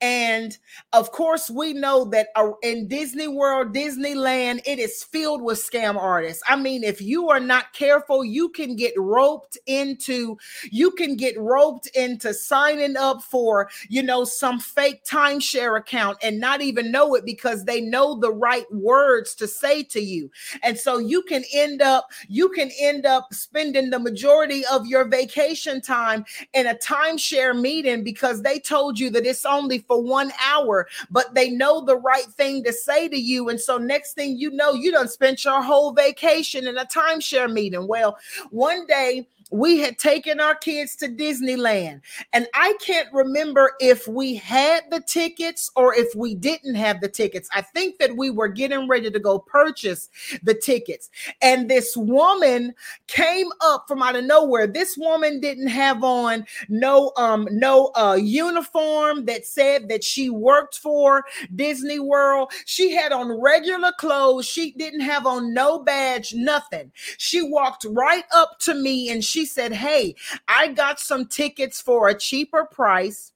And 0.00 0.56
of 0.94 1.12
course, 1.12 1.50
we 1.50 1.74
know 1.74 2.06
that 2.06 2.28
uh, 2.34 2.52
in 2.62 2.88
Disney 2.88 3.28
World, 3.28 3.74
Disneyland, 3.74 4.62
it 4.64 4.78
is 4.78 5.04
filled 5.04 5.42
with 5.42 5.58
scam 5.58 5.96
artists. 5.96 6.42
I 6.48 6.56
mean, 6.56 6.82
if 6.82 7.02
you 7.02 7.28
are 7.28 7.40
not 7.40 7.74
careful, 7.74 8.24
you 8.24 8.48
can 8.48 8.76
get 8.76 8.94
roped 8.96 9.58
into, 9.66 10.38
you 10.70 10.90
can 10.92 11.16
get 11.16 11.38
roped 11.38 11.88
into 11.88 12.32
signing 12.32 12.96
up 12.96 13.22
for, 13.22 13.68
you 13.90 14.02
know, 14.02 14.24
some 14.24 14.58
fake 14.58 15.04
timeshare 15.04 15.78
account 15.78 16.16
and 16.22 16.40
not 16.40 16.62
even 16.62 16.90
know 16.90 17.14
it 17.14 17.26
because 17.26 17.64
they 17.64 17.82
know 17.82 18.18
the 18.18 18.32
right 18.32 18.72
words 18.72 19.34
to 19.34 19.46
say 19.46 19.82
to 19.82 20.00
you. 20.00 20.30
And 20.62 20.78
so 20.78 20.96
you 20.96 21.22
can 21.22 21.44
end 21.52 21.82
up, 21.82 22.10
you 22.26 22.48
can 22.48 22.70
end 22.80 23.04
up 23.04 23.34
spending 23.34 23.90
the 23.90 23.98
majority 23.98 24.64
of 24.72 24.86
your 24.86 25.06
vacation 25.06 25.82
time 25.82 26.24
in 26.54 26.66
a 26.66 26.74
timeshare 26.74 27.58
meeting 27.58 28.02
because 28.02 28.40
they 28.40 28.58
told 28.58 28.98
you 28.98 29.10
that 29.10 29.26
it's 29.26 29.44
only 29.44 29.78
for 29.90 30.00
one 30.00 30.30
hour, 30.40 30.86
but 31.10 31.34
they 31.34 31.50
know 31.50 31.84
the 31.84 31.96
right 31.96 32.26
thing 32.26 32.62
to 32.62 32.72
say 32.72 33.08
to 33.08 33.16
you. 33.16 33.48
And 33.48 33.60
so 33.60 33.76
next 33.76 34.12
thing 34.12 34.38
you 34.38 34.52
know, 34.52 34.72
you 34.72 34.92
done 34.92 35.08
spent 35.08 35.44
your 35.44 35.60
whole 35.60 35.90
vacation 35.92 36.68
in 36.68 36.78
a 36.78 36.84
timeshare 36.84 37.52
meeting. 37.52 37.88
Well, 37.88 38.16
one 38.50 38.86
day 38.86 39.26
we 39.50 39.78
had 39.78 39.98
taken 39.98 40.40
our 40.40 40.54
kids 40.54 40.96
to 40.96 41.08
Disneyland. 41.08 42.00
And 42.32 42.46
I 42.54 42.74
can't 42.84 43.12
remember 43.12 43.72
if 43.80 44.06
we 44.06 44.36
had 44.36 44.84
the 44.90 45.00
tickets 45.00 45.70
or 45.76 45.94
if 45.94 46.14
we 46.14 46.34
didn't 46.34 46.76
have 46.76 47.00
the 47.00 47.08
tickets. 47.08 47.48
I 47.52 47.62
think 47.62 47.98
that 47.98 48.16
we 48.16 48.30
were 48.30 48.48
getting 48.48 48.88
ready 48.88 49.10
to 49.10 49.18
go 49.18 49.38
purchase 49.38 50.08
the 50.42 50.54
tickets. 50.54 51.10
And 51.42 51.68
this 51.68 51.96
woman 51.96 52.74
came 53.06 53.48
up 53.60 53.86
from 53.88 54.02
out 54.02 54.16
of 54.16 54.24
nowhere. 54.24 54.66
This 54.66 54.96
woman 54.96 55.40
didn't 55.40 55.68
have 55.68 56.04
on 56.04 56.46
no 56.68 57.12
um 57.16 57.48
no 57.50 57.90
uh 57.96 58.18
uniform 58.20 59.24
that 59.26 59.46
said 59.46 59.88
that 59.88 60.04
she 60.04 60.30
worked 60.30 60.78
for 60.78 61.24
Disney 61.54 61.98
World. 61.98 62.52
She 62.66 62.92
had 62.92 63.12
on 63.12 63.40
regular 63.40 63.92
clothes. 63.98 64.46
She 64.46 64.72
didn't 64.72 65.00
have 65.00 65.26
on 65.26 65.52
no 65.52 65.80
badge, 65.80 66.34
nothing. 66.34 66.92
She 67.18 67.42
walked 67.42 67.84
right 67.88 68.24
up 68.32 68.58
to 68.60 68.74
me 68.74 69.10
and 69.10 69.24
she 69.24 69.39
she 69.40 69.46
said, 69.46 69.72
Hey, 69.72 70.16
I 70.48 70.68
got 70.68 71.00
some 71.00 71.24
tickets 71.26 71.80
for 71.80 72.08
a 72.08 72.18
cheaper 72.18 72.66
price. 72.66 73.32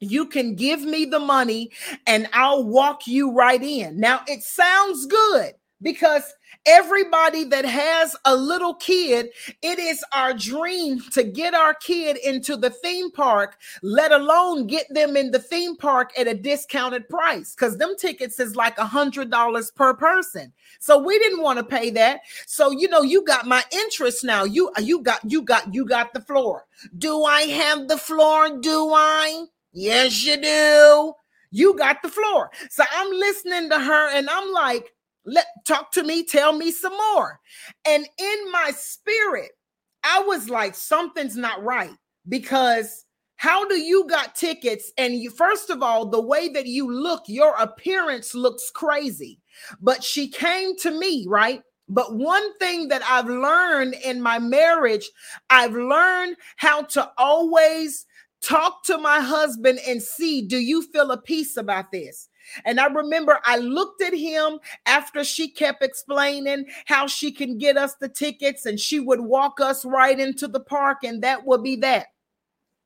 You 0.00 0.24
can 0.24 0.54
give 0.54 0.80
me 0.80 1.04
the 1.04 1.18
money 1.18 1.72
and 2.06 2.26
I'll 2.32 2.64
walk 2.64 3.06
you 3.06 3.32
right 3.32 3.62
in. 3.62 4.00
Now, 4.00 4.22
it 4.26 4.42
sounds 4.42 5.04
good 5.04 5.52
because 5.82 6.34
everybody 6.66 7.44
that 7.44 7.64
has 7.64 8.14
a 8.24 8.36
little 8.36 8.74
kid, 8.74 9.30
it 9.62 9.78
is 9.78 10.04
our 10.14 10.34
dream 10.34 11.00
to 11.12 11.22
get 11.22 11.54
our 11.54 11.74
kid 11.74 12.16
into 12.18 12.56
the 12.56 12.70
theme 12.70 13.10
park, 13.10 13.56
let 13.82 14.12
alone 14.12 14.66
get 14.66 14.86
them 14.90 15.16
in 15.16 15.30
the 15.30 15.38
theme 15.38 15.76
park 15.76 16.12
at 16.18 16.28
a 16.28 16.34
discounted 16.34 17.08
price 17.08 17.54
because 17.54 17.78
them 17.78 17.94
tickets 17.98 18.38
is 18.38 18.56
like 18.56 18.76
a 18.78 18.86
hundred 18.86 19.30
dollars 19.30 19.70
per 19.70 19.94
person. 19.94 20.52
So 20.78 20.98
we 20.98 21.18
didn't 21.18 21.42
want 21.42 21.58
to 21.58 21.64
pay 21.64 21.90
that. 21.90 22.20
So 22.46 22.70
you 22.70 22.88
know, 22.88 23.02
you 23.02 23.24
got 23.24 23.46
my 23.46 23.64
interest 23.72 24.24
now. 24.24 24.44
You 24.44 24.70
you 24.78 25.02
got 25.02 25.20
you 25.30 25.42
got 25.42 25.72
you 25.72 25.86
got 25.86 26.12
the 26.12 26.20
floor. 26.20 26.66
Do 26.98 27.24
I 27.24 27.42
have 27.42 27.88
the 27.88 27.98
floor? 27.98 28.58
Do 28.60 28.92
I? 28.94 29.46
Yes, 29.72 30.24
you 30.24 30.36
do. 30.36 31.14
You 31.52 31.76
got 31.76 32.02
the 32.02 32.08
floor. 32.08 32.50
So 32.70 32.84
I'm 32.92 33.10
listening 33.10 33.70
to 33.70 33.78
her 33.78 34.10
and 34.10 34.28
I'm 34.30 34.52
like, 34.52 34.92
let 35.24 35.46
talk 35.66 35.92
to 35.92 36.02
me, 36.02 36.24
tell 36.24 36.52
me 36.52 36.70
some 36.70 36.96
more. 36.96 37.40
And 37.86 38.06
in 38.18 38.52
my 38.52 38.72
spirit, 38.76 39.50
I 40.02 40.20
was 40.20 40.48
like, 40.48 40.74
something's 40.74 41.36
not 41.36 41.62
right 41.62 41.94
because 42.28 43.04
how 43.36 43.66
do 43.66 43.76
you 43.76 44.06
got 44.06 44.34
tickets? 44.34 44.92
And 44.98 45.14
you 45.14 45.30
first 45.30 45.70
of 45.70 45.82
all 45.82 46.06
the 46.06 46.20
way 46.20 46.48
that 46.50 46.66
you 46.66 46.92
look 46.92 47.22
your 47.26 47.54
appearance 47.56 48.34
looks 48.34 48.70
crazy. 48.70 49.40
But 49.80 50.02
she 50.04 50.28
came 50.28 50.76
to 50.78 50.90
me 50.90 51.26
right? 51.28 51.62
But 51.88 52.14
one 52.14 52.56
thing 52.58 52.88
that 52.88 53.02
I've 53.02 53.26
learned 53.26 53.94
in 54.04 54.22
my 54.22 54.38
marriage, 54.38 55.10
I've 55.50 55.72
learned 55.72 56.36
how 56.56 56.82
to 56.82 57.10
always 57.18 58.06
talk 58.42 58.84
to 58.84 58.96
my 58.96 59.20
husband 59.20 59.80
and 59.86 60.02
see 60.02 60.40
do 60.42 60.56
you 60.56 60.82
feel 60.82 61.10
a 61.10 61.20
peace 61.20 61.56
about 61.56 61.90
this 61.92 62.28
And 62.64 62.80
I 62.80 62.86
remember 62.86 63.38
I 63.44 63.56
looked 63.56 64.02
at 64.02 64.14
him 64.14 64.58
after 64.86 65.24
she 65.24 65.48
kept 65.48 65.82
explaining 65.82 66.66
how 66.86 67.06
she 67.06 67.32
can 67.32 67.58
get 67.58 67.76
us 67.76 67.94
the 67.96 68.08
tickets 68.08 68.66
and 68.66 68.78
she 68.78 69.00
would 69.00 69.20
walk 69.20 69.60
us 69.60 69.84
right 69.84 70.18
into 70.18 70.48
the 70.48 70.60
park, 70.60 70.98
and 71.04 71.22
that 71.22 71.46
would 71.46 71.62
be 71.62 71.76
that. 71.76 72.08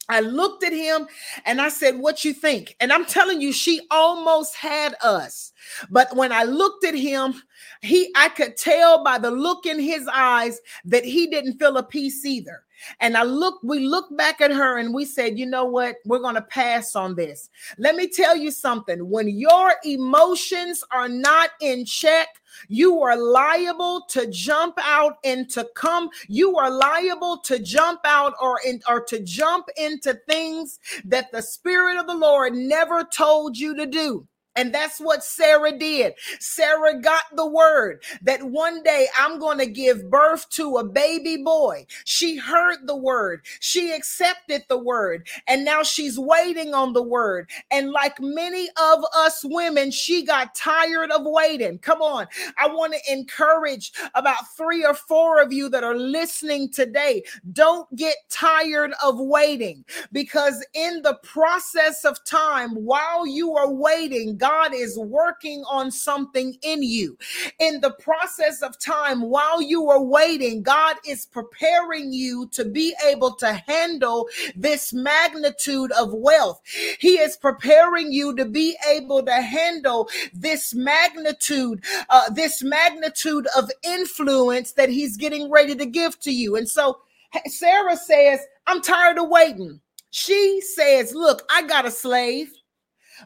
I 0.08 0.20
looked 0.20 0.64
at 0.64 0.72
him 0.72 1.06
and 1.46 1.60
I 1.60 1.70
said, 1.70 1.98
What 1.98 2.24
you 2.24 2.34
think? 2.34 2.76
And 2.80 2.92
I'm 2.92 3.06
telling 3.06 3.40
you, 3.40 3.52
she 3.52 3.80
almost 3.90 4.54
had 4.54 4.94
us. 5.02 5.52
But 5.90 6.14
when 6.14 6.30
I 6.30 6.42
looked 6.44 6.84
at 6.84 6.94
him, 6.94 7.34
he 7.80 8.12
I 8.14 8.28
could 8.28 8.56
tell 8.56 9.02
by 9.02 9.18
the 9.18 9.30
look 9.30 9.64
in 9.66 9.80
his 9.80 10.06
eyes 10.12 10.60
that 10.84 11.04
he 11.04 11.26
didn't 11.26 11.58
feel 11.58 11.78
a 11.78 11.82
peace 11.82 12.24
either. 12.26 12.63
And 13.00 13.16
I 13.16 13.22
look, 13.22 13.60
we 13.62 13.80
look 13.80 14.14
back 14.16 14.40
at 14.40 14.50
her 14.50 14.78
and 14.78 14.94
we 14.94 15.04
said, 15.04 15.38
you 15.38 15.46
know 15.46 15.64
what? 15.64 15.96
We're 16.04 16.18
going 16.18 16.34
to 16.34 16.42
pass 16.42 16.96
on 16.96 17.14
this. 17.14 17.50
Let 17.78 17.96
me 17.96 18.08
tell 18.08 18.36
you 18.36 18.50
something. 18.50 19.08
When 19.08 19.28
your 19.28 19.74
emotions 19.84 20.84
are 20.90 21.08
not 21.08 21.50
in 21.60 21.84
check, 21.84 22.28
you 22.68 23.02
are 23.02 23.16
liable 23.16 24.02
to 24.10 24.30
jump 24.30 24.78
out 24.82 25.18
and 25.24 25.48
to 25.50 25.68
come. 25.74 26.08
You 26.28 26.56
are 26.56 26.70
liable 26.70 27.38
to 27.38 27.58
jump 27.58 28.00
out 28.04 28.34
or 28.40 28.60
in, 28.64 28.80
or 28.88 29.02
to 29.04 29.20
jump 29.20 29.68
into 29.76 30.14
things 30.28 30.78
that 31.04 31.32
the 31.32 31.42
Spirit 31.42 31.98
of 31.98 32.06
the 32.06 32.14
Lord 32.14 32.54
never 32.54 33.04
told 33.04 33.58
you 33.58 33.74
to 33.76 33.86
do. 33.86 34.26
And 34.56 34.74
that's 34.74 35.00
what 35.00 35.24
Sarah 35.24 35.76
did. 35.76 36.14
Sarah 36.38 37.00
got 37.00 37.24
the 37.34 37.46
word 37.46 38.04
that 38.22 38.42
one 38.42 38.82
day 38.82 39.08
I'm 39.18 39.38
going 39.38 39.58
to 39.58 39.66
give 39.66 40.10
birth 40.10 40.48
to 40.50 40.76
a 40.76 40.84
baby 40.84 41.38
boy. 41.38 41.86
She 42.04 42.36
heard 42.36 42.86
the 42.86 42.96
word. 42.96 43.42
She 43.60 43.92
accepted 43.92 44.64
the 44.68 44.78
word. 44.78 45.26
And 45.48 45.64
now 45.64 45.82
she's 45.82 46.18
waiting 46.18 46.74
on 46.74 46.92
the 46.92 47.02
word. 47.02 47.50
And 47.70 47.90
like 47.90 48.20
many 48.20 48.68
of 48.80 49.04
us 49.16 49.44
women, 49.44 49.90
she 49.90 50.24
got 50.24 50.54
tired 50.54 51.10
of 51.10 51.22
waiting. 51.24 51.78
Come 51.78 52.00
on. 52.00 52.26
I 52.58 52.68
want 52.68 52.94
to 52.94 53.12
encourage 53.12 53.92
about 54.14 54.54
three 54.56 54.84
or 54.84 54.94
four 54.94 55.42
of 55.42 55.52
you 55.52 55.68
that 55.70 55.84
are 55.84 55.96
listening 55.96 56.70
today. 56.70 57.24
Don't 57.52 57.92
get 57.96 58.16
tired 58.30 58.92
of 59.02 59.18
waiting 59.18 59.84
because 60.12 60.64
in 60.74 61.02
the 61.02 61.18
process 61.22 62.04
of 62.04 62.22
time, 62.24 62.70
while 62.74 63.26
you 63.26 63.56
are 63.56 63.70
waiting, 63.72 64.36
God 64.44 64.74
is 64.74 64.98
working 64.98 65.64
on 65.70 65.90
something 65.90 66.54
in 66.60 66.82
you. 66.82 67.16
In 67.60 67.80
the 67.80 67.92
process 67.92 68.60
of 68.60 68.78
time, 68.78 69.22
while 69.22 69.62
you 69.62 69.88
are 69.88 70.02
waiting, 70.02 70.62
God 70.62 70.96
is 71.08 71.24
preparing 71.24 72.12
you 72.12 72.46
to 72.52 72.66
be 72.66 72.94
able 73.06 73.32
to 73.36 73.54
handle 73.66 74.28
this 74.54 74.92
magnitude 74.92 75.92
of 75.92 76.12
wealth. 76.12 76.60
He 76.98 77.14
is 77.14 77.38
preparing 77.38 78.12
you 78.12 78.36
to 78.36 78.44
be 78.44 78.76
able 78.86 79.22
to 79.22 79.32
handle 79.32 80.10
this 80.34 80.74
magnitude, 80.74 81.82
uh, 82.10 82.28
this 82.28 82.62
magnitude 82.62 83.46
of 83.56 83.70
influence 83.82 84.72
that 84.72 84.90
He's 84.90 85.16
getting 85.16 85.50
ready 85.50 85.74
to 85.74 85.86
give 85.86 86.20
to 86.20 86.30
you. 86.30 86.54
And 86.56 86.68
so 86.68 86.98
Sarah 87.46 87.96
says, 87.96 88.40
I'm 88.66 88.82
tired 88.82 89.16
of 89.16 89.30
waiting. 89.30 89.80
She 90.10 90.60
says, 90.60 91.14
Look, 91.14 91.44
I 91.50 91.62
got 91.62 91.86
a 91.86 91.90
slave. 91.90 92.52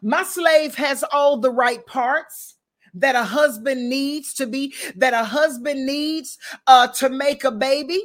My 0.03 0.23
slave 0.23 0.75
has 0.77 1.03
all 1.03 1.39
the 1.39 1.51
right 1.51 1.85
parts 1.87 2.57
that 2.95 3.15
a 3.15 3.25
husband 3.25 3.89
needs 3.89 4.35
to 4.35 4.47
be 4.47 4.75
that 4.97 5.15
a 5.15 5.25
husband 5.25 5.87
needs 5.87 6.39
uh 6.67 6.89
to 6.89 7.09
make 7.09 7.45
a 7.45 7.51
baby. 7.51 8.03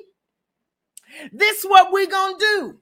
This 1.31 1.63
what 1.63 1.91
we're 1.91 2.07
to 2.07 2.35
do. 2.39 2.77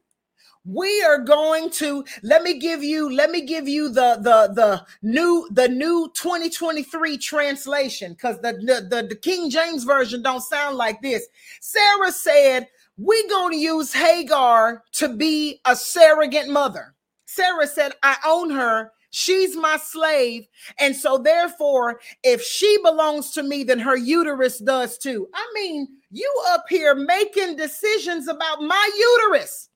We 0.64 1.02
are 1.04 1.18
going 1.18 1.72
to 1.72 2.06
let 2.22 2.44
me 2.44 2.60
give 2.60 2.84
you 2.84 3.12
let 3.12 3.32
me 3.32 3.42
give 3.42 3.68
you 3.68 3.90
the 3.90 4.18
the 4.22 4.54
the 4.54 4.86
new 5.02 5.50
the 5.52 5.68
new 5.68 6.12
2023 6.14 7.18
translation 7.18 8.16
cuz 8.16 8.38
the, 8.38 8.54
the 8.54 8.88
the 8.88 9.08
the 9.08 9.16
King 9.16 9.50
James 9.50 9.84
version 9.84 10.22
don't 10.22 10.42
sound 10.42 10.78
like 10.78 11.02
this. 11.02 11.26
Sarah 11.62 12.12
said, 12.12 12.68
"We're 12.96 13.28
going 13.28 13.54
to 13.54 13.58
use 13.58 13.94
Hagar 13.94 14.84
to 14.94 15.10
be 15.10 15.62
a 15.66 15.76
surrogate 15.76 16.48
mother." 16.48 16.94
Sarah 17.34 17.68
said, 17.68 17.94
I 18.04 18.18
own 18.26 18.50
her. 18.50 18.92
She's 19.12 19.56
my 19.56 19.78
slave. 19.78 20.48
And 20.80 20.96
so, 20.96 21.18
therefore, 21.18 22.02
if 22.24 22.42
she 22.42 22.78
belongs 22.84 23.32
to 23.32 23.44
me, 23.44 23.64
then 23.64 23.80
her 23.80 23.96
uterus 23.96 24.60
does 24.60 24.98
too. 24.98 25.28
I 25.34 25.52
mean, 25.54 25.88
you 26.12 26.30
up 26.50 26.66
here 26.70 26.96
making 26.96 27.56
decisions 27.56 28.28
about 28.28 28.62
my 28.62 28.90
uterus. 28.98 29.70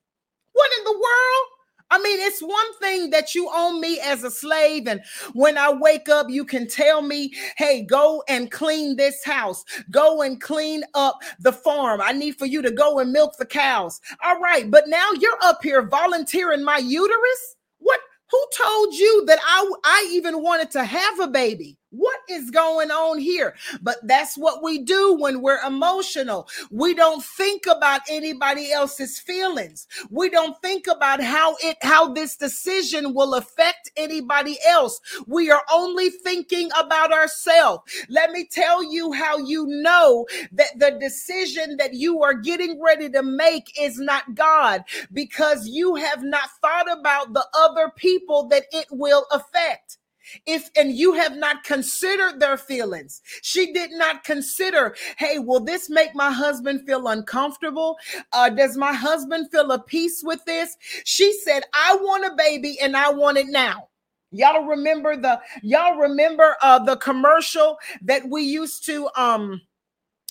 What 0.52 0.70
in 0.78 0.84
the 0.84 0.92
world? 0.92 1.55
I 1.90 1.98
mean, 1.98 2.18
it's 2.20 2.40
one 2.40 2.78
thing 2.80 3.10
that 3.10 3.34
you 3.34 3.48
own 3.54 3.80
me 3.80 4.00
as 4.00 4.24
a 4.24 4.30
slave, 4.30 4.88
and 4.88 5.00
when 5.34 5.56
I 5.56 5.72
wake 5.72 6.08
up, 6.08 6.28
you 6.28 6.44
can 6.44 6.66
tell 6.66 7.00
me, 7.00 7.32
hey, 7.56 7.82
go 7.82 8.24
and 8.28 8.50
clean 8.50 8.96
this 8.96 9.24
house, 9.24 9.64
go 9.90 10.22
and 10.22 10.40
clean 10.40 10.82
up 10.94 11.18
the 11.38 11.52
farm. 11.52 12.00
I 12.02 12.12
need 12.12 12.36
for 12.36 12.46
you 12.46 12.60
to 12.62 12.70
go 12.70 12.98
and 12.98 13.12
milk 13.12 13.36
the 13.38 13.46
cows. 13.46 14.00
All 14.24 14.40
right, 14.40 14.70
but 14.70 14.88
now 14.88 15.10
you're 15.20 15.38
up 15.42 15.62
here 15.62 15.86
volunteering 15.86 16.64
my 16.64 16.78
uterus? 16.78 17.56
What? 17.78 18.00
Who 18.32 18.44
told 18.56 18.94
you 18.94 19.24
that 19.26 19.38
I, 19.40 19.72
I 19.84 20.10
even 20.12 20.42
wanted 20.42 20.72
to 20.72 20.84
have 20.84 21.20
a 21.20 21.28
baby? 21.28 21.78
What 21.90 22.18
is 22.28 22.50
going 22.50 22.90
on 22.90 23.18
here? 23.18 23.54
But 23.80 23.98
that's 24.02 24.36
what 24.36 24.62
we 24.62 24.78
do 24.78 25.16
when 25.18 25.40
we're 25.40 25.60
emotional. 25.64 26.48
We 26.70 26.94
don't 26.94 27.22
think 27.22 27.66
about 27.66 28.00
anybody 28.10 28.72
else's 28.72 29.20
feelings. 29.20 29.86
We 30.10 30.28
don't 30.28 30.60
think 30.60 30.88
about 30.88 31.22
how 31.22 31.56
it 31.62 31.76
how 31.82 32.12
this 32.12 32.36
decision 32.36 33.14
will 33.14 33.34
affect 33.34 33.90
anybody 33.96 34.58
else. 34.66 35.00
We 35.26 35.50
are 35.50 35.62
only 35.72 36.10
thinking 36.10 36.70
about 36.76 37.12
ourselves. 37.12 37.82
Let 38.08 38.32
me 38.32 38.44
tell 38.44 38.82
you 38.82 39.12
how 39.12 39.38
you 39.38 39.66
know 39.66 40.26
that 40.52 40.78
the 40.78 40.98
decision 41.00 41.76
that 41.76 41.94
you 41.94 42.22
are 42.22 42.34
getting 42.34 42.82
ready 42.82 43.08
to 43.10 43.22
make 43.22 43.72
is 43.80 43.98
not 43.98 44.34
God 44.34 44.82
because 45.12 45.68
you 45.68 45.94
have 45.94 46.22
not 46.22 46.50
thought 46.60 46.90
about 46.92 47.32
the 47.32 47.46
other 47.56 47.92
people 47.96 48.48
that 48.48 48.64
it 48.72 48.86
will 48.90 49.26
affect 49.30 49.98
if 50.46 50.70
and 50.76 50.92
you 50.92 51.12
have 51.14 51.36
not 51.36 51.64
considered 51.64 52.40
their 52.40 52.56
feelings. 52.56 53.22
She 53.42 53.72
did 53.72 53.90
not 53.92 54.24
consider 54.24 54.96
hey 55.18 55.38
will 55.38 55.60
this 55.60 55.88
make 55.90 56.14
my 56.14 56.30
husband 56.30 56.86
feel 56.86 57.08
uncomfortable? 57.08 57.96
Uh, 58.32 58.50
does 58.50 58.76
my 58.76 58.92
husband 58.92 59.50
feel 59.50 59.70
a 59.72 59.78
peace 59.78 60.22
with 60.24 60.44
this? 60.44 60.76
She 61.04 61.32
said 61.32 61.64
i 61.74 61.96
want 62.00 62.24
a 62.24 62.34
baby 62.36 62.78
and 62.80 62.96
i 62.96 63.10
want 63.10 63.38
it 63.38 63.48
now. 63.48 63.88
Y'all 64.32 64.64
remember 64.64 65.16
the 65.16 65.40
y'all 65.62 65.96
remember 65.96 66.56
uh 66.62 66.78
the 66.78 66.96
commercial 66.96 67.78
that 68.02 68.28
we 68.28 68.42
used 68.42 68.84
to 68.86 69.08
um 69.16 69.60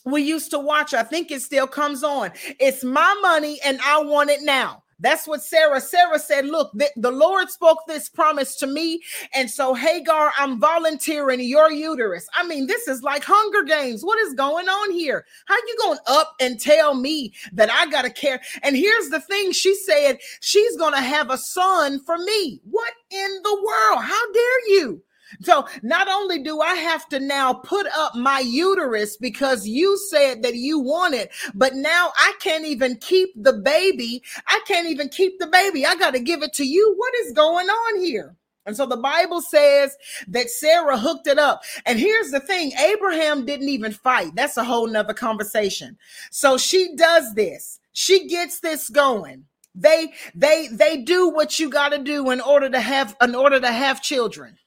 we 0.05 0.21
used 0.21 0.51
to 0.51 0.59
watch? 0.59 0.93
I 0.93 1.03
think 1.03 1.31
it 1.31 1.41
still 1.41 1.67
comes 1.67 2.03
on. 2.03 2.31
It's 2.59 2.83
my 2.83 3.19
money 3.21 3.59
and 3.65 3.79
i 3.83 4.01
want 4.01 4.29
it 4.29 4.41
now 4.41 4.83
that's 4.99 5.27
what 5.27 5.43
Sarah. 5.43 5.81
Sarah 5.81 6.19
said, 6.19 6.45
Look, 6.45 6.71
the, 6.73 6.89
the, 6.95 7.11
Lord 7.11 7.49
spoke 7.49 7.79
this 7.87 8.07
promise 8.07 8.55
to 8.57 8.67
me. 8.67 9.01
And 9.33 9.49
so, 9.49 9.73
Hagar, 9.73 10.31
I'm 10.37 10.59
volunteering 10.59 11.41
your 11.41 11.71
uterus. 11.71 12.27
I 12.33 12.45
mean, 12.47 12.67
this 12.67 12.87
is 12.87 13.03
like 13.03 13.23
Hunger 13.23 13.63
Games. 13.63 14.03
What 14.03 14.19
is 14.19 14.33
going 14.33 14.67
on 14.67 14.91
here? 14.91 15.25
How 15.45 15.55
you 15.55 15.75
going 15.81 15.99
up 16.07 16.35
and 16.39 16.59
tell 16.59 16.93
me 16.93 17.33
that 17.53 17.71
I 17.71 17.89
got 17.89 18.03
to 18.03 18.09
care? 18.09 18.41
And 18.63 18.75
here's 18.75 19.09
the 19.09 19.19
thing 19.19 19.51
she 19.51 19.75
said, 19.75 20.19
She's 20.41 20.77
to 20.93 21.01
have 21.01 21.29
a 21.29 21.37
son 21.37 21.99
for 21.99 22.17
me. 22.17 22.61
What 22.63 22.93
in 23.09 23.39
the 23.43 23.55
world? 23.55 24.03
How 24.03 24.31
dare 24.31 24.69
you? 24.69 25.01
So 25.41 25.67
not 25.81 26.07
only 26.07 26.41
do 26.43 26.61
I 26.61 26.75
have 26.75 27.07
to 27.09 27.19
now 27.19 27.53
put 27.53 27.87
up 27.87 28.15
my 28.15 28.39
uterus 28.39 29.17
because 29.17 29.67
you 29.67 29.97
said 30.09 30.43
that 30.43 30.55
you 30.55 30.79
want 30.79 31.15
it, 31.15 31.31
but 31.53 31.75
now 31.75 32.11
I 32.17 32.33
can't 32.39 32.65
even 32.65 32.97
keep 32.97 33.29
the 33.35 33.53
baby. 33.53 34.23
I 34.47 34.59
can't 34.67 34.87
even 34.87 35.09
keep 35.09 35.39
the 35.39 35.47
baby. 35.47 35.85
I 35.85 35.95
got 35.95 36.13
to 36.13 36.19
give 36.19 36.43
it 36.43 36.53
to 36.53 36.65
you. 36.65 36.93
What 36.97 37.13
is 37.15 37.31
going 37.33 37.67
on 37.67 38.01
here? 38.01 38.35
And 38.65 38.75
so 38.75 38.85
the 38.85 38.97
Bible 38.97 39.41
says 39.41 39.95
that 40.27 40.49
Sarah 40.49 40.97
hooked 40.97 41.27
it 41.27 41.37
up. 41.37 41.63
And 41.85 41.99
here's 41.99 42.31
the 42.31 42.39
thing 42.39 42.71
Abraham 42.73 43.45
didn't 43.45 43.69
even 43.69 43.91
fight. 43.91 44.31
That's 44.35 44.57
a 44.57 44.63
whole 44.63 44.87
nother 44.87 45.13
conversation. 45.13 45.97
So 46.31 46.57
she 46.57 46.95
does 46.95 47.33
this, 47.35 47.79
she 47.93 48.27
gets 48.27 48.59
this 48.59 48.89
going. 48.89 49.45
They 49.75 50.13
they 50.33 50.69
they 50.71 51.01
do 51.01 51.29
what 51.29 51.59
you 51.59 51.69
got 51.69 51.89
to 51.89 51.97
do 51.97 52.31
in 52.31 52.39
order 52.39 52.69
to 52.69 52.79
have 52.79 53.15
in 53.21 53.35
order 53.35 53.59
to 53.59 53.71
have 53.71 54.01
children. 54.01 54.57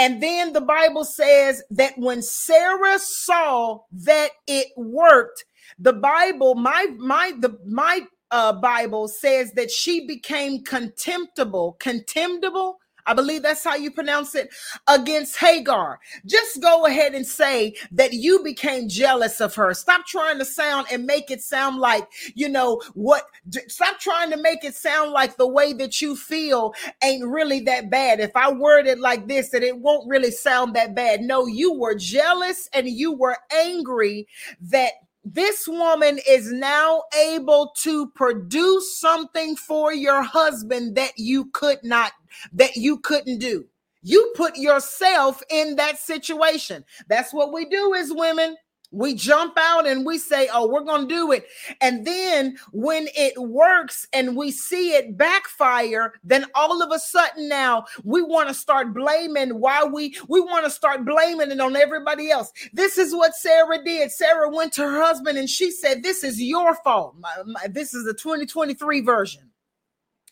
And 0.00 0.22
then 0.22 0.54
the 0.54 0.62
Bible 0.62 1.04
says 1.04 1.62
that 1.72 1.92
when 1.98 2.22
Sarah 2.22 2.98
saw 2.98 3.80
that 3.92 4.30
it 4.46 4.68
worked, 4.74 5.44
the 5.78 5.92
Bible, 5.92 6.54
my 6.54 6.86
my 6.96 7.34
the 7.38 7.58
my 7.66 8.00
uh, 8.30 8.54
Bible 8.54 9.08
says 9.08 9.52
that 9.52 9.70
she 9.70 10.06
became 10.06 10.64
contemptible. 10.64 11.76
Contemptible. 11.80 12.79
I 13.06 13.14
believe 13.14 13.42
that's 13.42 13.64
how 13.64 13.74
you 13.74 13.90
pronounce 13.90 14.34
it 14.34 14.50
against 14.88 15.36
Hagar. 15.36 16.00
Just 16.26 16.60
go 16.60 16.86
ahead 16.86 17.14
and 17.14 17.26
say 17.26 17.74
that 17.92 18.12
you 18.12 18.42
became 18.42 18.88
jealous 18.88 19.40
of 19.40 19.54
her. 19.54 19.74
Stop 19.74 20.06
trying 20.06 20.38
to 20.38 20.44
sound 20.44 20.86
and 20.92 21.04
make 21.04 21.30
it 21.30 21.42
sound 21.42 21.78
like, 21.78 22.06
you 22.34 22.48
know, 22.48 22.80
what, 22.94 23.24
stop 23.68 23.98
trying 23.98 24.30
to 24.30 24.36
make 24.36 24.64
it 24.64 24.74
sound 24.74 25.12
like 25.12 25.36
the 25.36 25.48
way 25.48 25.72
that 25.72 26.00
you 26.00 26.16
feel 26.16 26.74
ain't 27.02 27.24
really 27.26 27.60
that 27.60 27.90
bad. 27.90 28.20
If 28.20 28.36
I 28.36 28.52
word 28.52 28.86
it 28.86 28.98
like 28.98 29.28
this, 29.28 29.50
that 29.50 29.62
it 29.62 29.78
won't 29.78 30.08
really 30.08 30.30
sound 30.30 30.74
that 30.74 30.94
bad. 30.94 31.22
No, 31.22 31.46
you 31.46 31.72
were 31.72 31.94
jealous 31.94 32.68
and 32.72 32.88
you 32.88 33.12
were 33.12 33.36
angry 33.52 34.26
that 34.60 34.92
this 35.24 35.68
woman 35.68 36.18
is 36.26 36.50
now 36.50 37.02
able 37.26 37.72
to 37.76 38.08
produce 38.10 38.98
something 38.98 39.54
for 39.54 39.92
your 39.92 40.22
husband 40.22 40.96
that 40.96 41.12
you 41.16 41.46
could 41.52 41.78
not 41.82 42.12
that 42.52 42.76
you 42.76 42.98
couldn't 42.98 43.38
do 43.38 43.66
you 44.02 44.32
put 44.36 44.56
yourself 44.56 45.42
in 45.50 45.76
that 45.76 45.98
situation 45.98 46.84
that's 47.08 47.32
what 47.32 47.52
we 47.52 47.64
do 47.66 47.94
as 47.94 48.12
women 48.12 48.56
we 48.92 49.14
jump 49.14 49.54
out 49.58 49.86
and 49.86 50.04
we 50.04 50.18
say, 50.18 50.48
Oh, 50.52 50.66
we're 50.68 50.84
going 50.84 51.08
to 51.08 51.14
do 51.14 51.32
it. 51.32 51.46
And 51.80 52.06
then 52.06 52.56
when 52.72 53.08
it 53.16 53.40
works 53.40 54.06
and 54.12 54.36
we 54.36 54.50
see 54.50 54.92
it 54.92 55.16
backfire, 55.16 56.14
then 56.24 56.46
all 56.54 56.82
of 56.82 56.90
a 56.92 56.98
sudden 56.98 57.48
now 57.48 57.84
we 58.04 58.22
want 58.22 58.48
to 58.48 58.54
start 58.54 58.92
blaming 58.92 59.60
why 59.60 59.84
we, 59.84 60.16
we 60.28 60.40
want 60.40 60.64
to 60.64 60.70
start 60.70 61.04
blaming 61.04 61.50
it 61.50 61.60
on 61.60 61.76
everybody 61.76 62.30
else. 62.30 62.52
This 62.72 62.98
is 62.98 63.14
what 63.14 63.34
Sarah 63.34 63.82
did. 63.84 64.10
Sarah 64.10 64.50
went 64.50 64.72
to 64.74 64.82
her 64.82 65.00
husband 65.00 65.38
and 65.38 65.48
she 65.48 65.70
said, 65.70 66.02
This 66.02 66.24
is 66.24 66.40
your 66.40 66.74
fault. 66.82 67.14
My, 67.18 67.34
my, 67.46 67.66
this 67.68 67.94
is 67.94 68.04
the 68.04 68.14
2023 68.14 69.00
version. 69.02 69.49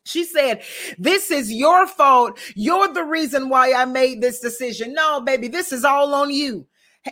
She 0.09 0.25
said, 0.25 0.63
This 0.99 1.31
is 1.31 1.53
your 1.53 1.87
fault. 1.87 2.39
You're 2.55 2.93
the 2.93 3.05
reason 3.05 3.49
why 3.51 3.73
I 3.75 3.85
made 3.85 4.23
this 4.23 4.41
decision. 4.41 4.95
No, 4.95 5.21
baby, 5.21 5.49
this 5.49 5.71
is 5.71 5.85
all 5.85 6.15
on 6.15 6.33
you. 6.33 6.67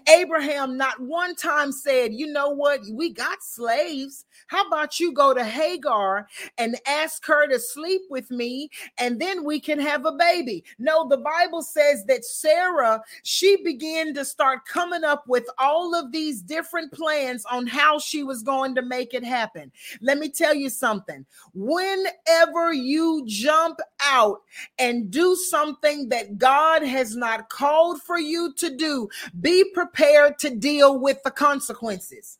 Abraham 0.08 0.76
not 0.76 1.00
one 1.00 1.34
time 1.34 1.72
said, 1.72 2.12
You 2.12 2.26
know 2.26 2.50
what? 2.50 2.80
We 2.92 3.10
got 3.10 3.42
slaves. 3.42 4.24
How 4.48 4.66
about 4.66 5.00
you 5.00 5.12
go 5.12 5.34
to 5.34 5.44
Hagar 5.44 6.28
and 6.58 6.76
ask 6.86 7.24
her 7.26 7.48
to 7.48 7.58
sleep 7.58 8.02
with 8.10 8.30
me 8.30 8.70
and 8.98 9.20
then 9.20 9.44
we 9.44 9.58
can 9.60 9.78
have 9.78 10.04
a 10.06 10.12
baby? 10.12 10.64
No, 10.78 11.08
the 11.08 11.16
Bible 11.16 11.62
says 11.62 12.04
that 12.06 12.24
Sarah, 12.24 13.02
she 13.22 13.62
began 13.64 14.14
to 14.14 14.24
start 14.24 14.66
coming 14.66 15.04
up 15.04 15.24
with 15.26 15.46
all 15.58 15.94
of 15.94 16.12
these 16.12 16.42
different 16.42 16.92
plans 16.92 17.44
on 17.50 17.66
how 17.66 17.98
she 17.98 18.22
was 18.22 18.42
going 18.42 18.74
to 18.74 18.82
make 18.82 19.14
it 19.14 19.24
happen. 19.24 19.72
Let 20.00 20.18
me 20.18 20.28
tell 20.28 20.54
you 20.54 20.70
something. 20.70 21.24
Whenever 21.54 22.72
you 22.72 23.24
jump 23.26 23.80
out 24.02 24.42
and 24.78 25.10
do 25.10 25.34
something 25.34 26.08
that 26.10 26.38
God 26.38 26.82
has 26.82 27.16
not 27.16 27.48
called 27.48 28.02
for 28.02 28.18
you 28.18 28.52
to 28.54 28.76
do, 28.76 29.08
be 29.40 29.64
prepared 29.72 29.85
to 29.94 30.50
deal 30.50 30.98
with 30.98 31.22
the 31.22 31.30
consequences. 31.30 32.38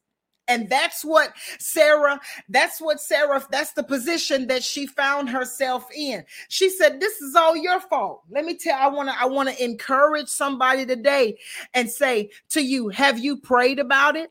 And 0.48 0.68
that's 0.68 1.04
what 1.04 1.32
Sarah, 1.58 2.20
that's 2.48 2.80
what 2.80 3.00
Sarah, 3.00 3.44
that's 3.50 3.72
the 3.72 3.82
position 3.82 4.46
that 4.46 4.62
she 4.62 4.86
found 4.86 5.28
herself 5.28 5.88
in. 5.94 6.24
She 6.48 6.70
said, 6.70 7.00
This 7.00 7.20
is 7.20 7.34
all 7.34 7.56
your 7.56 7.80
fault. 7.80 8.22
Let 8.30 8.44
me 8.44 8.56
tell 8.56 8.78
I 8.78 8.86
want 8.86 9.08
to, 9.08 9.20
I 9.20 9.24
want 9.26 9.48
to 9.48 9.64
encourage 9.64 10.28
somebody 10.28 10.86
today 10.86 11.38
and 11.74 11.90
say 11.90 12.30
to 12.50 12.60
you, 12.60 12.88
have 12.90 13.18
you 13.18 13.38
prayed 13.38 13.78
about 13.78 14.14
it? 14.16 14.30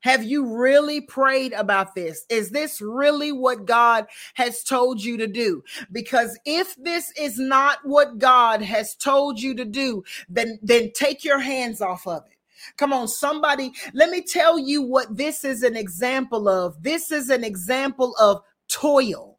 Have 0.00 0.24
you 0.24 0.56
really 0.56 1.00
prayed 1.00 1.52
about 1.52 1.94
this? 1.94 2.26
Is 2.28 2.50
this 2.50 2.80
really 2.80 3.30
what 3.30 3.66
God 3.66 4.06
has 4.34 4.64
told 4.64 5.00
you 5.00 5.16
to 5.18 5.28
do? 5.28 5.62
Because 5.92 6.36
if 6.44 6.74
this 6.74 7.12
is 7.16 7.38
not 7.38 7.78
what 7.84 8.18
God 8.18 8.62
has 8.62 8.96
told 8.96 9.40
you 9.40 9.54
to 9.54 9.64
do, 9.64 10.02
then 10.28 10.58
then 10.60 10.90
take 10.92 11.24
your 11.24 11.38
hands 11.38 11.80
off 11.80 12.08
of 12.08 12.24
it. 12.26 12.36
Come 12.76 12.92
on, 12.92 13.08
somebody, 13.08 13.72
let 13.94 14.10
me 14.10 14.22
tell 14.22 14.58
you 14.58 14.82
what 14.82 15.16
this 15.16 15.44
is 15.44 15.62
an 15.62 15.76
example 15.76 16.48
of. 16.48 16.82
This 16.82 17.10
is 17.10 17.30
an 17.30 17.44
example 17.44 18.14
of 18.20 18.40
toil. 18.68 19.31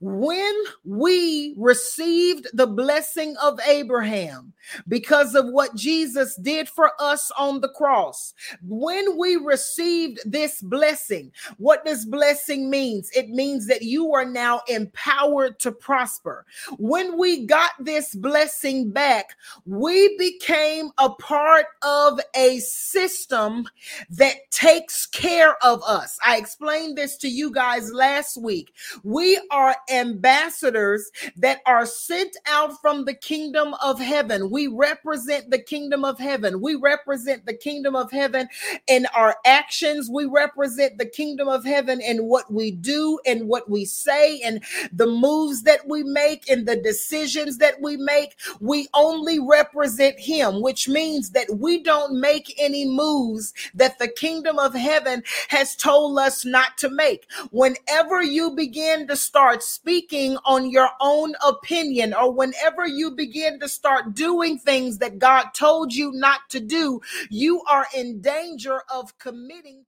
When 0.00 0.54
we 0.84 1.54
received 1.56 2.48
the 2.52 2.66
blessing 2.66 3.36
of 3.42 3.60
Abraham 3.66 4.52
because 4.88 5.34
of 5.34 5.46
what 5.46 5.74
Jesus 5.74 6.36
did 6.36 6.68
for 6.68 6.92
us 6.98 7.30
on 7.38 7.60
the 7.60 7.68
cross, 7.68 8.34
when 8.62 9.18
we 9.18 9.36
received 9.36 10.20
this 10.24 10.60
blessing, 10.62 11.32
what 11.58 11.84
this 11.84 12.04
blessing 12.04 12.70
means? 12.70 13.10
It 13.14 13.28
means 13.28 13.66
that 13.66 13.82
you 13.82 14.12
are 14.14 14.24
now 14.24 14.62
empowered 14.68 15.58
to 15.60 15.72
prosper. 15.72 16.46
When 16.78 17.18
we 17.18 17.46
got 17.46 17.72
this 17.78 18.14
blessing 18.14 18.90
back, 18.90 19.36
we 19.66 20.16
became 20.18 20.90
a 20.98 21.10
part 21.10 21.66
of 21.82 22.20
a 22.34 22.58
system 22.60 23.68
that 24.10 24.50
takes 24.50 25.06
care 25.06 25.56
of 25.64 25.82
us. 25.82 26.18
I 26.24 26.36
explained 26.36 26.96
this 26.96 27.16
to 27.18 27.28
you 27.28 27.50
guys 27.50 27.92
last 27.92 28.40
week. 28.40 28.72
We 29.02 29.40
are 29.50 29.73
are 29.74 29.94
ambassadors 29.94 31.10
that 31.36 31.60
are 31.66 31.86
sent 31.86 32.36
out 32.46 32.80
from 32.80 33.04
the 33.04 33.14
kingdom 33.14 33.74
of 33.82 34.00
heaven. 34.00 34.50
We 34.50 34.66
represent 34.66 35.50
the 35.50 35.58
kingdom 35.58 36.04
of 36.04 36.18
heaven. 36.18 36.60
We 36.60 36.74
represent 36.74 37.46
the 37.46 37.54
kingdom 37.54 37.96
of 37.96 38.10
heaven 38.10 38.48
in 38.86 39.06
our 39.14 39.36
actions. 39.46 40.10
We 40.10 40.26
represent 40.26 40.98
the 40.98 41.06
kingdom 41.06 41.48
of 41.48 41.64
heaven 41.64 42.00
in 42.00 42.24
what 42.24 42.52
we 42.52 42.70
do 42.70 43.18
and 43.26 43.48
what 43.48 43.70
we 43.70 43.84
say 43.84 44.40
and 44.40 44.62
the 44.92 45.06
moves 45.06 45.62
that 45.64 45.88
we 45.88 46.02
make 46.02 46.48
and 46.48 46.66
the 46.66 46.76
decisions 46.76 47.58
that 47.58 47.80
we 47.80 47.96
make. 47.96 48.36
We 48.60 48.88
only 48.94 49.38
represent 49.38 50.18
him, 50.18 50.60
which 50.60 50.88
means 50.88 51.30
that 51.30 51.58
we 51.58 51.82
don't 51.82 52.20
make 52.20 52.54
any 52.58 52.86
moves 52.86 53.52
that 53.74 53.98
the 53.98 54.08
kingdom 54.08 54.58
of 54.58 54.74
heaven 54.74 55.22
has 55.48 55.76
told 55.76 56.18
us 56.18 56.44
not 56.44 56.78
to 56.78 56.88
make. 56.88 57.26
Whenever 57.50 58.22
you 58.22 58.50
begin 58.52 59.06
to 59.08 59.16
start 59.16 59.62
speaking 59.64 60.36
on 60.44 60.70
your 60.70 60.90
own 61.00 61.34
opinion 61.46 62.14
or 62.14 62.32
whenever 62.32 62.86
you 62.86 63.10
begin 63.10 63.58
to 63.60 63.68
start 63.68 64.14
doing 64.14 64.58
things 64.58 64.98
that 64.98 65.18
God 65.18 65.46
told 65.54 65.94
you 65.94 66.12
not 66.12 66.40
to 66.50 66.60
do, 66.60 67.00
you 67.30 67.62
are 67.64 67.86
in 67.96 68.20
danger 68.20 68.82
of 68.92 69.16
committing 69.18 69.82